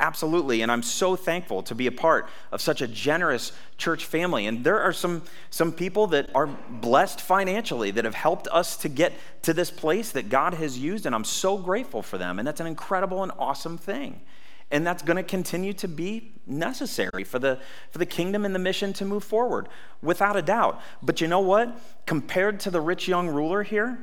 Absolutely. 0.00 0.62
And 0.62 0.72
I'm 0.72 0.82
so 0.82 1.14
thankful 1.14 1.62
to 1.64 1.74
be 1.74 1.86
a 1.86 1.92
part 1.92 2.26
of 2.52 2.62
such 2.62 2.80
a 2.80 2.88
generous 2.88 3.52
church 3.76 4.06
family. 4.06 4.46
And 4.46 4.64
there 4.64 4.80
are 4.80 4.94
some, 4.94 5.22
some 5.50 5.72
people 5.72 6.06
that 6.08 6.30
are 6.34 6.46
blessed 6.46 7.20
financially 7.20 7.90
that 7.90 8.06
have 8.06 8.14
helped 8.14 8.48
us 8.50 8.78
to 8.78 8.88
get 8.88 9.12
to 9.42 9.52
this 9.52 9.70
place 9.70 10.10
that 10.12 10.30
God 10.30 10.54
has 10.54 10.78
used. 10.78 11.04
And 11.04 11.14
I'm 11.14 11.24
so 11.24 11.58
grateful 11.58 12.02
for 12.02 12.16
them. 12.16 12.38
And 12.38 12.48
that's 12.48 12.60
an 12.60 12.66
incredible 12.66 13.22
and 13.22 13.30
awesome 13.38 13.76
thing. 13.76 14.22
And 14.70 14.86
that's 14.86 15.02
going 15.02 15.18
to 15.18 15.22
continue 15.22 15.74
to 15.74 15.88
be 15.88 16.32
necessary 16.46 17.22
for 17.22 17.38
the, 17.38 17.58
for 17.90 17.98
the 17.98 18.06
kingdom 18.06 18.46
and 18.46 18.54
the 18.54 18.58
mission 18.58 18.94
to 18.94 19.04
move 19.04 19.22
forward, 19.22 19.68
without 20.00 20.36
a 20.36 20.42
doubt. 20.42 20.80
But 21.02 21.20
you 21.20 21.28
know 21.28 21.40
what? 21.40 21.76
Compared 22.06 22.60
to 22.60 22.70
the 22.70 22.80
rich 22.80 23.06
young 23.06 23.28
ruler 23.28 23.64
here, 23.64 23.98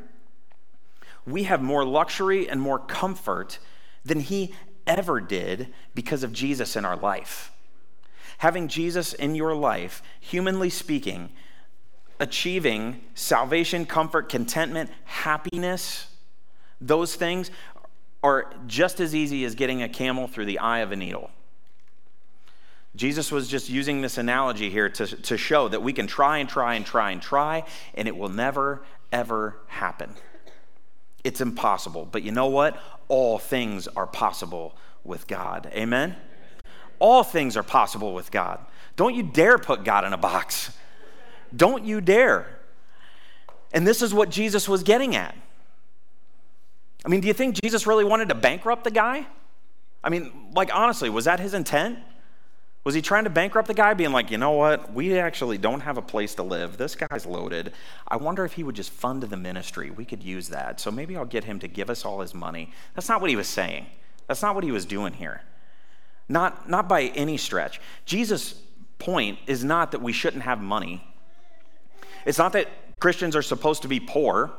we 1.26 1.44
have 1.44 1.62
more 1.64 1.84
luxury 1.84 2.48
and 2.48 2.62
more 2.62 2.78
comfort 2.78 3.58
than 4.06 4.20
he 4.20 4.54
ever 4.88 5.20
did 5.20 5.68
because 5.94 6.24
of 6.24 6.34
Jesus 6.34 6.76
in 6.76 6.86
our 6.86 6.96
life. 6.96 7.52
Having 8.40 8.70
Jesus 8.70 9.14
in 9.14 9.36
your 9.36 9.54
life, 9.54 10.02
humanly 10.20 10.70
speaking, 10.70 11.30
achieving 12.20 13.02
salvation, 13.14 13.86
comfort, 13.86 14.30
contentment, 14.30 14.90
happiness, 15.06 16.08
those 16.80 17.16
things 17.16 17.52
are 18.24 18.52
just 18.66 19.00
as 19.00 19.14
easy 19.14 19.46
as 19.46 19.56
getting 19.56 19.84
a 19.84 19.90
camel 19.90 20.28
through 20.28 20.46
the 20.46 20.60
eye 20.60 20.80
of 20.80 20.92
a 20.92 20.96
needle. 20.96 21.30
Jesus 22.96 23.32
was 23.32 23.48
just 23.48 23.70
using 23.70 24.02
this 24.02 24.18
analogy 24.18 24.72
here 24.72 24.90
to, 24.90 25.06
to 25.06 25.38
show 25.38 25.68
that 25.68 25.84
we 25.84 25.94
can 25.94 26.08
try 26.08 26.40
and 26.40 26.50
try 26.50 26.74
and 26.74 26.86
try 26.86 27.12
and 27.12 27.22
try, 27.22 27.64
and 27.94 28.08
it 28.08 28.18
will 28.18 28.30
never, 28.30 28.82
ever 29.12 29.58
happen. 29.68 30.16
It's 31.28 31.42
impossible. 31.42 32.08
But 32.10 32.24
you 32.24 32.32
know 32.32 32.48
what? 32.48 32.82
All 33.10 33.38
things 33.38 33.86
are 33.90 34.08
possible 34.08 34.74
with 35.04 35.28
God. 35.28 35.70
Amen? 35.74 36.16
All 37.00 37.22
things 37.22 37.58
are 37.58 37.64
possible 37.64 38.14
with 38.14 38.32
God. 38.32 38.66
Don't 38.96 39.14
you 39.14 39.24
dare 39.24 39.58
put 39.58 39.84
God 39.84 40.06
in 40.06 40.14
a 40.14 40.18
box. 40.18 40.72
Don't 41.54 41.84
you 41.84 42.00
dare. 42.00 42.60
And 43.74 43.86
this 43.86 44.02
is 44.02 44.14
what 44.14 44.30
Jesus 44.30 44.70
was 44.70 44.84
getting 44.84 45.18
at. 45.18 45.36
I 47.04 47.10
mean, 47.10 47.20
do 47.20 47.28
you 47.28 47.34
think 47.34 47.60
Jesus 47.62 47.86
really 47.86 48.06
wanted 48.06 48.30
to 48.30 48.36
bankrupt 48.36 48.86
the 48.86 48.92
guy? 48.92 49.28
I 50.02 50.10
mean, 50.10 50.32
like, 50.56 50.74
honestly, 50.74 51.10
was 51.10 51.26
that 51.26 51.42
his 51.42 51.54
intent? 51.54 52.00
Was 52.88 52.96
he 52.96 53.02
trying 53.02 53.26
to 53.26 53.30
bankrupt 53.30 53.68
the 53.68 53.74
guy, 53.74 53.94
being 53.96 54.14
like, 54.14 54.32
you 54.32 54.38
know 54.38 54.52
what? 54.52 54.94
We 54.94 55.20
actually 55.20 55.58
don't 55.58 55.82
have 55.82 55.98
a 55.98 56.02
place 56.02 56.36
to 56.36 56.44
live. 56.44 56.78
This 56.78 56.96
guy's 56.96 57.26
loaded. 57.26 57.74
I 58.08 58.16
wonder 58.16 58.46
if 58.46 58.54
he 58.54 58.64
would 58.64 58.76
just 58.76 58.92
fund 58.92 59.24
the 59.24 59.36
ministry. 59.36 59.92
We 59.92 60.06
could 60.06 60.24
use 60.24 60.48
that. 60.48 60.80
So 60.80 60.90
maybe 60.90 61.18
I'll 61.18 61.26
get 61.26 61.44
him 61.44 61.60
to 61.60 61.68
give 61.68 61.90
us 61.90 62.06
all 62.06 62.22
his 62.22 62.34
money. 62.34 62.72
That's 62.94 63.10
not 63.10 63.20
what 63.20 63.30
he 63.30 63.36
was 63.36 63.50
saying. 63.50 63.88
That's 64.28 64.42
not 64.42 64.56
what 64.56 64.64
he 64.64 64.72
was 64.72 64.86
doing 64.86 65.12
here. 65.12 65.42
Not, 66.30 66.70
not 66.70 66.88
by 66.88 67.08
any 67.08 67.36
stretch. 67.36 67.82
Jesus' 68.06 68.54
point 69.00 69.38
is 69.48 69.66
not 69.66 69.92
that 69.92 70.02
we 70.02 70.14
shouldn't 70.14 70.44
have 70.44 70.62
money. 70.62 71.06
It's 72.26 72.38
not 72.38 72.54
that 72.54 72.70
Christians 73.02 73.36
are 73.36 73.42
supposed 73.42 73.82
to 73.82 73.90
be 73.90 74.00
poor. 74.00 74.54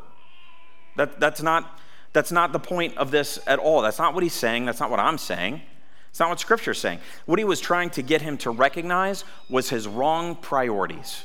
That, 0.97 1.19
that's, 1.19 1.41
not, 1.41 1.81
that's 2.13 2.31
not 2.31 2.53
the 2.53 2.59
point 2.59 2.95
of 2.99 3.11
this 3.11 3.39
at 3.47 3.59
all. 3.59 3.81
That's 3.81 3.99
not 3.99 4.13
what 4.13 4.23
he's 4.23 4.35
saying. 4.35 4.67
That's 4.67 4.81
not 4.81 4.91
what 4.91 5.01
I'm 5.01 5.17
saying. 5.17 5.63
It's 6.11 6.21
not 6.21 6.29
what 6.29 6.41
Scripture's 6.41 6.79
saying. 6.79 6.99
What 7.27 7.39
he 7.39 7.45
was 7.45 7.61
trying 7.61 7.91
to 7.91 8.03
get 8.03 8.23
him 8.23 8.39
to 8.39 8.51
recognize 8.51 9.25
was 9.49 9.71
his 9.71 9.87
wrong 9.87 10.37
priorities. 10.37 11.25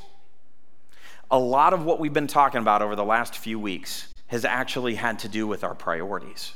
A 1.32 1.40
lot 1.40 1.74
of 1.74 1.84
what 1.84 2.00
we've 2.00 2.14
been 2.14 2.28
talking 2.28 2.62
about 2.62 2.82
over 2.82 2.96
the 2.96 3.04
last 3.04 3.38
few 3.38 3.60
weeks 3.60 4.14
has 4.28 4.46
actually 4.46 4.96
had 4.96 5.20
to 5.20 5.28
do 5.28 5.48
with 5.48 5.64
our 5.64 5.76
priorities. 5.76 6.54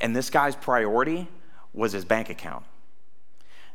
And 0.00 0.14
this 0.14 0.30
guy's 0.30 0.54
priority 0.54 1.28
was 1.72 1.92
his 1.92 2.04
bank 2.04 2.30
account. 2.30 2.64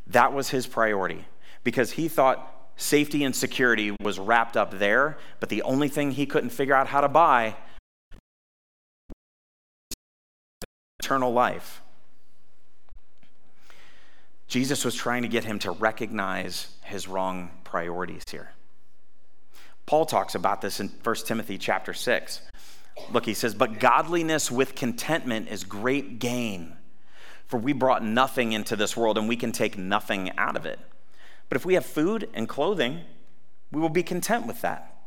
That 0.07 0.33
was 0.33 0.49
his 0.49 0.67
priority 0.67 1.25
because 1.63 1.91
he 1.91 2.07
thought 2.07 2.71
safety 2.75 3.23
and 3.23 3.35
security 3.35 3.95
was 4.01 4.19
wrapped 4.19 4.57
up 4.57 4.79
there, 4.79 5.17
but 5.39 5.49
the 5.49 5.61
only 5.63 5.87
thing 5.87 6.11
he 6.11 6.25
couldn't 6.25 6.49
figure 6.49 6.75
out 6.75 6.87
how 6.87 7.01
to 7.01 7.07
buy 7.07 7.55
eternal 10.99 11.31
life. 11.31 11.81
Jesus 14.51 14.83
was 14.83 14.95
trying 14.95 15.21
to 15.21 15.29
get 15.29 15.45
him 15.45 15.59
to 15.59 15.71
recognize 15.71 16.67
his 16.83 17.07
wrong 17.07 17.51
priorities 17.63 18.23
here. 18.29 18.51
Paul 19.85 20.05
talks 20.05 20.35
about 20.35 20.59
this 20.59 20.81
in 20.81 20.89
1 20.89 21.15
Timothy 21.25 21.57
chapter 21.57 21.93
6. 21.93 22.41
Look, 23.13 23.25
he 23.25 23.33
says, 23.33 23.55
But 23.55 23.79
godliness 23.79 24.51
with 24.51 24.75
contentment 24.75 25.47
is 25.47 25.63
great 25.63 26.19
gain. 26.19 26.73
For 27.47 27.61
we 27.61 27.71
brought 27.71 28.03
nothing 28.03 28.51
into 28.51 28.75
this 28.75 28.97
world 28.97 29.17
and 29.17 29.29
we 29.29 29.37
can 29.37 29.53
take 29.53 29.77
nothing 29.77 30.37
out 30.37 30.57
of 30.57 30.65
it. 30.65 30.79
But 31.47 31.55
if 31.55 31.65
we 31.65 31.75
have 31.75 31.85
food 31.85 32.27
and 32.33 32.49
clothing, 32.49 32.99
we 33.71 33.79
will 33.79 33.87
be 33.87 34.03
content 34.03 34.47
with 34.47 34.59
that. 34.59 34.97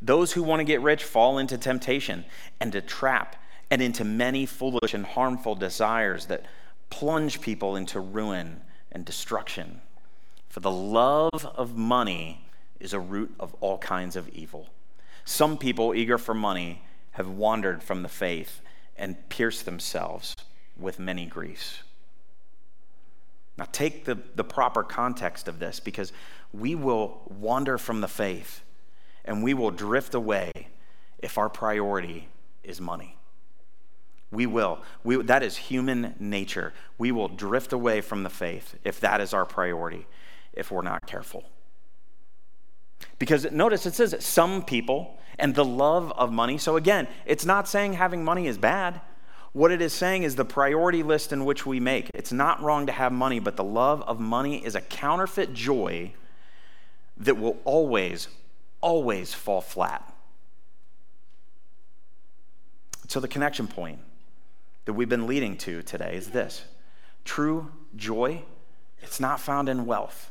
Those 0.00 0.30
who 0.34 0.44
want 0.44 0.60
to 0.60 0.64
get 0.64 0.82
rich 0.82 1.02
fall 1.02 1.38
into 1.38 1.58
temptation 1.58 2.26
and 2.60 2.72
a 2.76 2.80
trap 2.80 3.34
and 3.72 3.82
into 3.82 4.04
many 4.04 4.46
foolish 4.46 4.94
and 4.94 5.04
harmful 5.04 5.56
desires 5.56 6.26
that 6.26 6.46
plunge 6.90 7.40
people 7.40 7.74
into 7.74 7.98
ruin 7.98 8.60
and 8.94 9.04
destruction. 9.04 9.80
For 10.48 10.60
the 10.60 10.70
love 10.70 11.52
of 11.56 11.76
money 11.76 12.46
is 12.80 12.92
a 12.92 13.00
root 13.00 13.34
of 13.40 13.54
all 13.60 13.78
kinds 13.78 14.14
of 14.14 14.28
evil. 14.28 14.68
Some 15.24 15.58
people, 15.58 15.94
eager 15.94 16.16
for 16.16 16.34
money, 16.34 16.82
have 17.12 17.28
wandered 17.28 17.82
from 17.82 18.02
the 18.02 18.08
faith 18.08 18.60
and 18.96 19.28
pierced 19.28 19.64
themselves 19.64 20.34
with 20.78 20.98
many 20.98 21.26
griefs. 21.26 21.82
Now, 23.56 23.66
take 23.70 24.04
the, 24.04 24.18
the 24.34 24.44
proper 24.44 24.82
context 24.82 25.48
of 25.48 25.58
this 25.58 25.80
because 25.80 26.12
we 26.52 26.74
will 26.74 27.22
wander 27.28 27.78
from 27.78 28.00
the 28.00 28.08
faith 28.08 28.62
and 29.24 29.42
we 29.42 29.54
will 29.54 29.70
drift 29.70 30.14
away 30.14 30.50
if 31.18 31.38
our 31.38 31.48
priority 31.48 32.28
is 32.62 32.80
money. 32.80 33.16
We 34.34 34.46
will. 34.46 34.80
We, 35.04 35.22
that 35.22 35.42
is 35.42 35.56
human 35.56 36.14
nature. 36.18 36.72
We 36.98 37.12
will 37.12 37.28
drift 37.28 37.72
away 37.72 38.00
from 38.00 38.24
the 38.24 38.30
faith 38.30 38.76
if 38.84 39.00
that 39.00 39.20
is 39.20 39.32
our 39.32 39.44
priority, 39.44 40.06
if 40.52 40.70
we're 40.70 40.82
not 40.82 41.06
careful. 41.06 41.44
Because 43.18 43.50
notice 43.50 43.86
it 43.86 43.94
says 43.94 44.16
some 44.20 44.62
people 44.62 45.18
and 45.38 45.54
the 45.54 45.64
love 45.64 46.12
of 46.12 46.32
money. 46.32 46.58
So 46.58 46.76
again, 46.76 47.08
it's 47.26 47.46
not 47.46 47.68
saying 47.68 47.94
having 47.94 48.24
money 48.24 48.46
is 48.46 48.58
bad. 48.58 49.00
What 49.52 49.70
it 49.70 49.80
is 49.80 49.92
saying 49.92 50.24
is 50.24 50.34
the 50.34 50.44
priority 50.44 51.04
list 51.04 51.32
in 51.32 51.44
which 51.44 51.64
we 51.64 51.78
make. 51.78 52.10
It's 52.12 52.32
not 52.32 52.60
wrong 52.60 52.86
to 52.86 52.92
have 52.92 53.12
money, 53.12 53.38
but 53.38 53.56
the 53.56 53.64
love 53.64 54.02
of 54.02 54.18
money 54.18 54.64
is 54.64 54.74
a 54.74 54.80
counterfeit 54.80 55.54
joy 55.54 56.12
that 57.16 57.36
will 57.36 57.58
always, 57.64 58.26
always 58.80 59.32
fall 59.32 59.60
flat. 59.60 60.12
So, 63.06 63.20
the 63.20 63.28
connection 63.28 63.68
point 63.68 64.00
that 64.84 64.92
we've 64.92 65.08
been 65.08 65.26
leading 65.26 65.56
to 65.58 65.82
today 65.82 66.16
is 66.16 66.30
this 66.30 66.64
true 67.24 67.70
joy, 67.96 68.42
it's 69.00 69.20
not 69.20 69.40
found 69.40 69.68
in 69.68 69.86
wealth, 69.86 70.30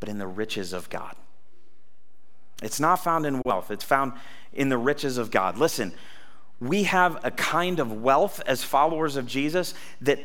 but 0.00 0.08
in 0.08 0.18
the 0.18 0.26
riches 0.26 0.72
of 0.72 0.90
God. 0.90 1.14
It's 2.62 2.80
not 2.80 2.96
found 2.96 3.26
in 3.26 3.42
wealth, 3.44 3.70
it's 3.70 3.84
found 3.84 4.12
in 4.52 4.68
the 4.68 4.78
riches 4.78 5.18
of 5.18 5.30
God. 5.30 5.58
Listen, 5.58 5.92
we 6.60 6.84
have 6.84 7.18
a 7.24 7.30
kind 7.30 7.80
of 7.80 8.02
wealth 8.02 8.40
as 8.46 8.62
followers 8.62 9.16
of 9.16 9.26
Jesus 9.26 9.74
that 10.00 10.20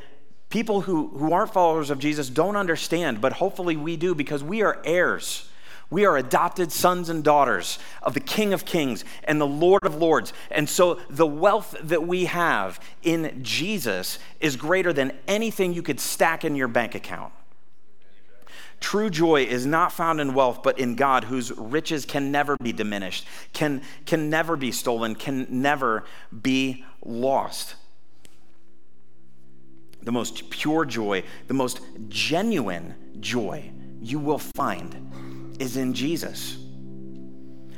people 0.50 0.82
who, 0.82 1.10
who 1.10 1.34
aren't 1.34 1.54
followers 1.54 1.90
of 1.90 2.00
Jesus 2.00 2.30
don't 2.30 2.56
understand, 2.56 3.22
but 3.22 3.34
hopefully 3.34 3.76
we 3.76 3.98
do 3.98 4.16
because 4.16 4.44
we 4.44 4.62
are 4.62 4.82
heirs. 4.84 5.50
We 5.92 6.06
are 6.06 6.18
adopted 6.18 6.72
sons 6.72 7.10
and 7.10 7.24
daughters 7.24 7.80
of 8.04 8.14
the 8.14 8.20
King 8.20 8.54
of 8.54 8.64
Kings 8.64 9.04
and 9.24 9.42
the 9.42 9.48
Lord 9.48 9.86
of 9.86 9.96
Lords. 9.96 10.34
And 10.52 10.70
so 10.70 11.00
the 11.10 11.26
wealth 11.26 11.76
that 11.82 12.06
we 12.06 12.26
have 12.26 12.80
in 13.02 13.44
Jesus 13.44 14.20
is 14.40 14.56
greater 14.56 14.94
than 14.94 15.18
anything 15.28 15.74
you 15.74 15.82
could 15.82 16.00
stack 16.00 16.46
in 16.46 16.56
your 16.56 16.68
bank 16.68 16.94
account. 16.94 17.34
True 18.80 19.10
joy 19.10 19.44
is 19.44 19.66
not 19.66 19.92
found 19.92 20.22
in 20.22 20.34
wealth, 20.34 20.62
but 20.64 20.80
in 20.80 20.96
God, 20.96 21.26
whose 21.26 21.52
riches 21.52 22.06
can 22.06 22.32
never 22.32 22.56
be 22.62 22.72
diminished, 22.72 23.26
can, 23.52 23.82
can 24.06 24.30
never 24.30 24.56
be 24.56 24.72
stolen, 24.72 25.16
can 25.16 25.48
never 25.50 26.06
be 26.42 26.86
lost. 27.04 27.76
The 30.02 30.14
most 30.14 30.50
pure 30.50 30.86
joy, 30.86 31.24
the 31.48 31.54
most 31.54 31.82
genuine 32.08 32.96
joy 33.20 33.72
you 34.02 34.18
will 34.18 34.40
find 34.40 35.29
is 35.60 35.78
in 35.78 35.94
Jesus. 35.94 36.58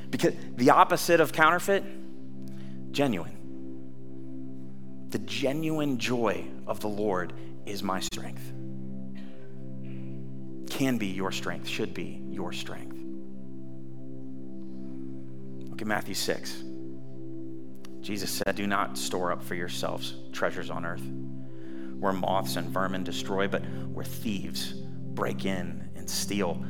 Because 0.09 0.33
the 0.55 0.69
opposite 0.69 1.19
of 1.19 1.33
counterfeit, 1.33 1.83
genuine. 2.91 3.37
The 5.09 5.19
genuine 5.19 5.97
joy 5.97 6.45
of 6.67 6.79
the 6.79 6.87
Lord 6.87 7.33
is 7.65 7.83
my 7.83 7.99
strength 7.99 8.53
can 10.81 10.97
be 10.97 11.05
your 11.05 11.31
strength, 11.31 11.67
should 11.67 11.93
be 11.93 12.23
your 12.29 12.51
strength. 12.51 12.97
Look 15.69 15.81
at 15.81 15.87
Matthew 15.87 16.15
6. 16.15 16.63
Jesus 17.99 18.31
said, 18.31 18.55
Do 18.55 18.65
not 18.65 18.97
store 18.97 19.31
up 19.31 19.43
for 19.43 19.53
yourselves 19.53 20.15
treasures 20.31 20.71
on 20.71 20.85
earth, 20.85 21.03
where 21.99 22.13
moths 22.13 22.55
and 22.55 22.67
vermin 22.69 23.03
destroy, 23.03 23.47
but 23.47 23.61
where 23.93 24.03
thieves 24.05 24.73
break 25.13 25.45
in 25.45 25.87
and 25.95 26.09
steal. 26.09 26.65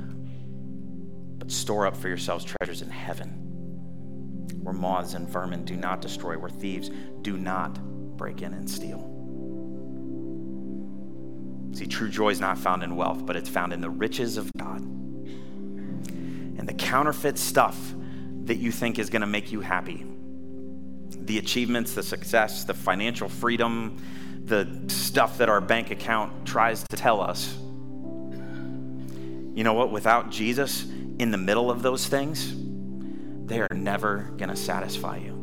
But 1.41 1.51
store 1.51 1.88
up 1.88 1.97
for 1.97 2.08
yourselves 2.08 2.45
treasures 2.45 2.84
in 2.84 2.91
heaven, 2.91 3.30
where 4.62 4.75
moths 4.75 5.15
and 5.15 5.27
vermin 5.27 5.65
do 5.65 5.75
not 5.75 5.99
destroy, 5.99 6.38
where 6.38 6.51
thieves 6.51 6.91
do 7.23 7.36
not 7.36 7.82
break 8.15 8.43
in 8.43 8.54
and 8.54 8.69
steal. 8.69 8.99
See, 11.73 11.88
true 11.88 12.10
joy 12.10 12.30
is 12.30 12.39
not 12.39 12.60
found 12.60 12.84
in 12.84 12.95
wealth, 12.95 13.25
but 13.25 13.36
it's 13.36 13.49
found 13.49 13.73
in 13.73 13.82
the 13.82 13.89
riches 13.89 14.38
of 14.38 14.51
God. 14.56 14.82
And 14.82 16.69
the 16.69 16.75
counterfeit 16.75 17.39
stuff 17.39 17.95
that 18.43 18.58
you 18.58 18.71
think 18.71 18.99
is 18.99 19.10
going 19.10 19.21
to 19.21 19.27
make 19.27 19.51
you 19.51 19.62
happy 19.62 20.06
the 21.21 21.39
achievements, 21.39 21.95
the 21.95 22.04
success, 22.04 22.65
the 22.65 22.73
financial 22.75 23.30
freedom, 23.30 23.97
the 24.45 24.67
stuff 24.89 25.39
that 25.39 25.49
our 25.49 25.60
bank 25.60 25.89
account 25.89 26.45
tries 26.45 26.86
to 26.91 26.97
tell 26.97 27.19
us. 27.19 27.58
You 29.56 29.63
know 29.63 29.73
what? 29.73 29.91
Without 29.91 30.30
Jesus 30.30 30.86
in 31.22 31.30
the 31.30 31.38
middle 31.38 31.70
of 31.70 31.84
those 31.84 32.08
things, 32.08 32.56
they 33.46 33.62
are 33.62 33.68
never 33.76 34.34
going 34.38 34.50
to 34.50 34.56
satisfy 34.56 35.18
you. 35.18 35.34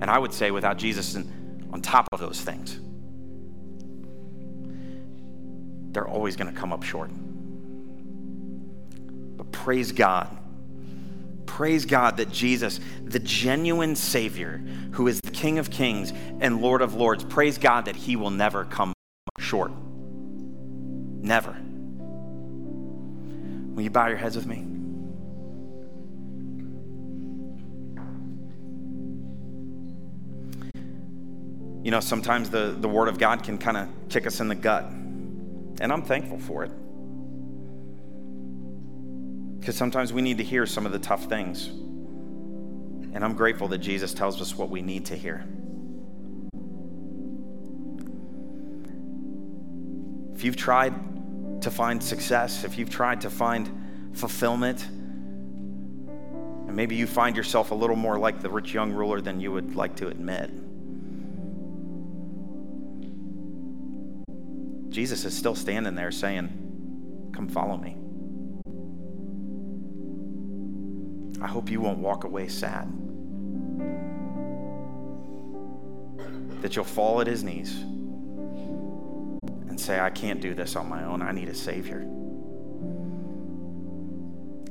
And 0.00 0.10
I 0.10 0.18
would 0.18 0.34
say 0.34 0.50
without 0.50 0.76
Jesus 0.76 1.14
on 1.72 1.80
top 1.80 2.08
of 2.10 2.18
those 2.18 2.40
things, 2.40 2.80
they're 5.92 6.08
always 6.08 6.34
going 6.34 6.52
to 6.52 6.58
come 6.58 6.72
up 6.72 6.82
short. 6.82 7.10
But 9.36 9.52
praise 9.52 9.92
God. 9.92 10.36
Praise 11.46 11.86
God 11.86 12.16
that 12.16 12.32
Jesus, 12.32 12.80
the 13.04 13.20
genuine 13.20 13.94
Savior, 13.94 14.60
who 14.90 15.06
is 15.06 15.20
the 15.20 15.30
King 15.30 15.60
of 15.60 15.70
Kings 15.70 16.12
and 16.40 16.60
Lord 16.60 16.82
of 16.82 16.94
Lords, 16.94 17.22
praise 17.22 17.56
God 17.56 17.84
that 17.84 17.94
He 17.94 18.16
will 18.16 18.30
never 18.30 18.64
come 18.64 18.92
short. 19.38 19.70
Never. 21.20 21.56
Will 23.74 23.82
you 23.82 23.90
bow 23.90 24.08
your 24.08 24.16
heads 24.16 24.34
with 24.34 24.46
me? 24.46 24.71
You 31.82 31.90
know, 31.90 32.00
sometimes 32.00 32.48
the, 32.48 32.76
the 32.78 32.88
Word 32.88 33.08
of 33.08 33.18
God 33.18 33.42
can 33.42 33.58
kind 33.58 33.76
of 33.76 33.88
kick 34.08 34.26
us 34.26 34.38
in 34.38 34.46
the 34.46 34.54
gut. 34.54 34.84
And 34.84 35.92
I'm 35.92 36.02
thankful 36.02 36.38
for 36.38 36.62
it. 36.62 36.70
Because 39.58 39.76
sometimes 39.76 40.12
we 40.12 40.22
need 40.22 40.38
to 40.38 40.44
hear 40.44 40.64
some 40.64 40.86
of 40.86 40.92
the 40.92 41.00
tough 41.00 41.24
things. 41.24 41.66
And 41.66 43.24
I'm 43.24 43.34
grateful 43.34 43.66
that 43.68 43.78
Jesus 43.78 44.14
tells 44.14 44.40
us 44.40 44.56
what 44.56 44.70
we 44.70 44.80
need 44.80 45.06
to 45.06 45.16
hear. 45.16 45.44
If 50.34 50.44
you've 50.44 50.56
tried 50.56 50.94
to 51.62 51.70
find 51.70 52.02
success, 52.02 52.64
if 52.64 52.78
you've 52.78 52.90
tried 52.90 53.20
to 53.22 53.30
find 53.30 54.10
fulfillment, 54.14 54.86
and 56.66 56.76
maybe 56.76 56.94
you 56.94 57.06
find 57.06 57.36
yourself 57.36 57.70
a 57.70 57.74
little 57.74 57.96
more 57.96 58.18
like 58.18 58.40
the 58.40 58.50
rich 58.50 58.72
young 58.72 58.92
ruler 58.92 59.20
than 59.20 59.40
you 59.40 59.52
would 59.52 59.74
like 59.74 59.96
to 59.96 60.08
admit. 60.08 60.50
Jesus 64.92 65.24
is 65.24 65.34
still 65.34 65.54
standing 65.54 65.94
there 65.94 66.10
saying, 66.12 67.30
Come 67.32 67.48
follow 67.48 67.78
me. 67.78 67.96
I 71.42 71.46
hope 71.48 71.70
you 71.70 71.80
won't 71.80 71.98
walk 71.98 72.24
away 72.24 72.46
sad. 72.48 72.92
That 76.60 76.76
you'll 76.76 76.84
fall 76.84 77.20
at 77.20 77.26
his 77.26 77.42
knees 77.42 77.74
and 79.68 79.80
say, 79.80 79.98
I 79.98 80.10
can't 80.10 80.40
do 80.40 80.54
this 80.54 80.76
on 80.76 80.88
my 80.88 81.04
own. 81.04 81.22
I 81.22 81.32
need 81.32 81.48
a 81.48 81.54
Savior. 81.54 82.00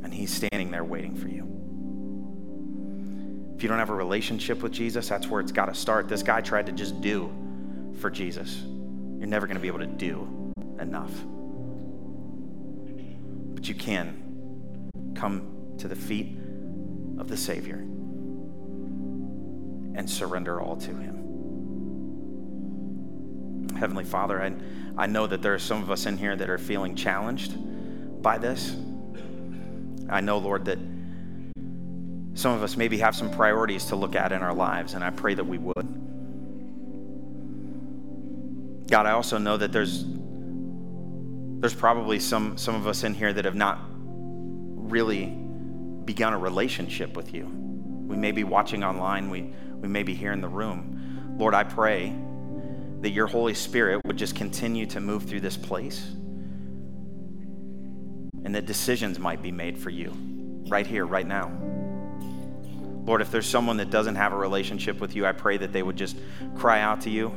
And 0.04 0.14
he's 0.14 0.32
standing 0.32 0.72
there 0.72 0.86
waiting 0.86 1.16
for 1.16 1.28
you. 1.28 1.48
If 3.56 3.64
you 3.64 3.70
don't 3.70 3.80
have 3.80 3.90
a 3.90 3.96
relationship 3.96 4.62
with 4.64 4.72
Jesus, 4.72 5.10
that's 5.10 5.28
where 5.28 5.42
it's 5.42 5.52
got 5.52 5.66
to 5.66 5.74
start. 5.74 6.08
This 6.08 6.24
guy 6.24 6.42
tried 6.42 6.68
to 6.68 6.72
just 6.72 7.02
do 7.02 7.34
for 8.00 8.10
Jesus. 8.10 8.64
You're 9.22 9.30
never 9.30 9.46
going 9.46 9.56
to 9.56 9.62
be 9.62 9.68
able 9.68 9.78
to 9.80 9.86
do 9.86 10.52
enough. 10.80 11.12
But 13.54 13.70
you 13.70 13.76
can 13.76 15.14
come 15.14 15.76
to 15.78 15.88
the 15.88 15.96
feet 15.96 16.40
of 17.20 17.28
the 17.28 17.38
Savior 17.38 17.76
and 19.94 20.10
surrender 20.10 20.60
all 20.60 20.76
to 20.78 20.90
Him. 20.90 21.20
Heavenly 23.78 24.06
Father, 24.06 24.42
I, 24.42 24.54
I 24.98 25.06
know 25.06 25.28
that 25.28 25.44
there 25.44 25.54
are 25.54 25.60
some 25.60 25.84
of 25.84 25.92
us 25.92 26.08
in 26.08 26.18
here 26.18 26.36
that 26.36 26.50
are 26.50 26.58
feeling 26.58 26.96
challenged 26.96 27.54
by 28.24 28.40
this. 28.40 28.76
I 30.10 30.22
know, 30.22 30.40
Lord, 30.40 30.66
that 30.66 30.80
some 32.34 32.54
of 32.54 32.64
us 32.64 32.76
maybe 32.76 32.98
have 32.98 33.16
some 33.16 33.30
priorities 33.30 33.86
to 33.86 33.96
look 33.96 34.16
at 34.16 34.32
in 34.32 34.42
our 34.42 34.56
lives, 34.56 34.96
and 34.96 35.04
I 35.04 35.12
pray 35.12 35.36
that 35.36 35.46
we 35.46 35.60
would. 35.60 36.01
God, 38.92 39.06
I 39.06 39.12
also 39.12 39.38
know 39.38 39.56
that 39.56 39.72
there's 39.72 40.04
there's 41.62 41.74
probably 41.74 42.20
some 42.20 42.58
some 42.58 42.76
of 42.76 42.88
us 42.88 43.06
in 43.06 43.14
here 43.14 43.32
that 43.32 43.46
have 43.46 43.56
not 43.56 43.80
really 43.96 45.28
begun 46.04 46.34
a 46.34 46.38
relationship 46.38 47.16
with 47.16 47.34
you. 47.34 47.46
We 47.46 48.18
may 48.18 48.34
be 48.34 48.44
watching 48.44 48.84
online, 48.84 49.30
we, 49.30 49.54
we 49.76 49.88
may 49.88 50.04
be 50.04 50.14
here 50.14 50.34
in 50.34 50.42
the 50.42 50.50
room. 50.50 51.38
Lord, 51.38 51.54
I 51.54 51.64
pray 51.64 52.14
that 53.00 53.12
your 53.12 53.28
Holy 53.28 53.54
Spirit 53.54 54.02
would 54.06 54.18
just 54.18 54.36
continue 54.36 54.86
to 54.88 55.00
move 55.00 55.24
through 55.24 55.40
this 55.40 55.56
place 55.56 56.12
and 58.44 58.54
that 58.54 58.66
decisions 58.66 59.20
might 59.20 59.42
be 59.42 59.54
made 59.54 59.78
for 59.78 59.90
you 59.90 60.12
right 60.68 60.86
here, 60.86 61.06
right 61.06 61.26
now. 61.26 61.50
Lord, 63.06 63.22
if 63.22 63.32
there's 63.32 63.48
someone 63.48 63.78
that 63.78 63.90
doesn't 63.90 64.16
have 64.16 64.34
a 64.34 64.38
relationship 64.38 65.00
with 65.00 65.16
you, 65.16 65.26
I 65.26 65.32
pray 65.32 65.56
that 65.58 65.72
they 65.72 65.82
would 65.82 65.96
just 65.96 66.18
cry 66.58 66.82
out 66.82 67.00
to 67.02 67.10
you 67.10 67.32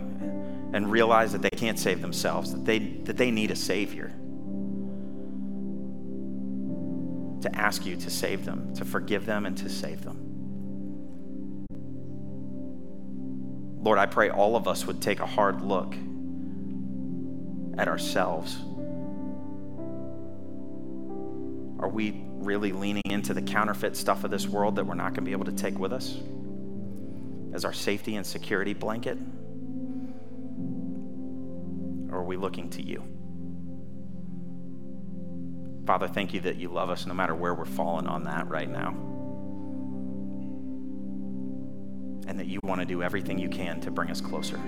and 0.74 0.90
realize 0.90 1.30
that 1.30 1.40
they 1.40 1.50
can't 1.50 1.78
save 1.78 2.02
themselves, 2.02 2.52
that 2.52 2.64
they, 2.64 2.80
that 3.04 3.16
they 3.16 3.30
need 3.30 3.52
a 3.52 3.56
Savior. 3.56 4.08
To 7.42 7.56
ask 7.56 7.86
you 7.86 7.94
to 7.94 8.10
save 8.10 8.44
them, 8.44 8.74
to 8.74 8.84
forgive 8.84 9.24
them, 9.24 9.46
and 9.46 9.56
to 9.58 9.68
save 9.68 10.02
them. 10.02 10.18
Lord, 13.84 14.00
I 14.00 14.06
pray 14.06 14.30
all 14.30 14.56
of 14.56 14.66
us 14.66 14.84
would 14.84 15.00
take 15.00 15.20
a 15.20 15.26
hard 15.26 15.62
look 15.62 15.94
at 17.78 17.86
ourselves. 17.86 18.56
Are 21.78 21.88
we 21.88 22.20
really 22.38 22.72
leaning 22.72 23.02
into 23.10 23.32
the 23.32 23.42
counterfeit 23.42 23.96
stuff 23.96 24.24
of 24.24 24.32
this 24.32 24.48
world 24.48 24.74
that 24.74 24.86
we're 24.86 24.94
not 24.94 25.10
going 25.10 25.16
to 25.16 25.22
be 25.22 25.32
able 25.32 25.44
to 25.44 25.52
take 25.52 25.78
with 25.78 25.92
us 25.92 26.16
as 27.52 27.64
our 27.64 27.72
safety 27.72 28.16
and 28.16 28.26
security 28.26 28.74
blanket? 28.74 29.18
Are 32.24 32.26
we 32.26 32.38
looking 32.38 32.70
to 32.70 32.82
you? 32.82 33.04
Father, 35.86 36.08
thank 36.08 36.32
you 36.32 36.40
that 36.40 36.56
you 36.56 36.70
love 36.70 36.88
us 36.88 37.04
no 37.04 37.12
matter 37.12 37.34
where 37.34 37.54
we're 37.54 37.66
falling 37.66 38.06
on 38.06 38.24
that 38.24 38.48
right 38.48 38.70
now. 38.70 38.96
And 42.26 42.40
that 42.40 42.46
you 42.46 42.60
want 42.64 42.80
to 42.80 42.86
do 42.86 43.02
everything 43.02 43.38
you 43.38 43.50
can 43.50 43.78
to 43.82 43.90
bring 43.90 44.10
us 44.10 44.22
closer. 44.22 44.58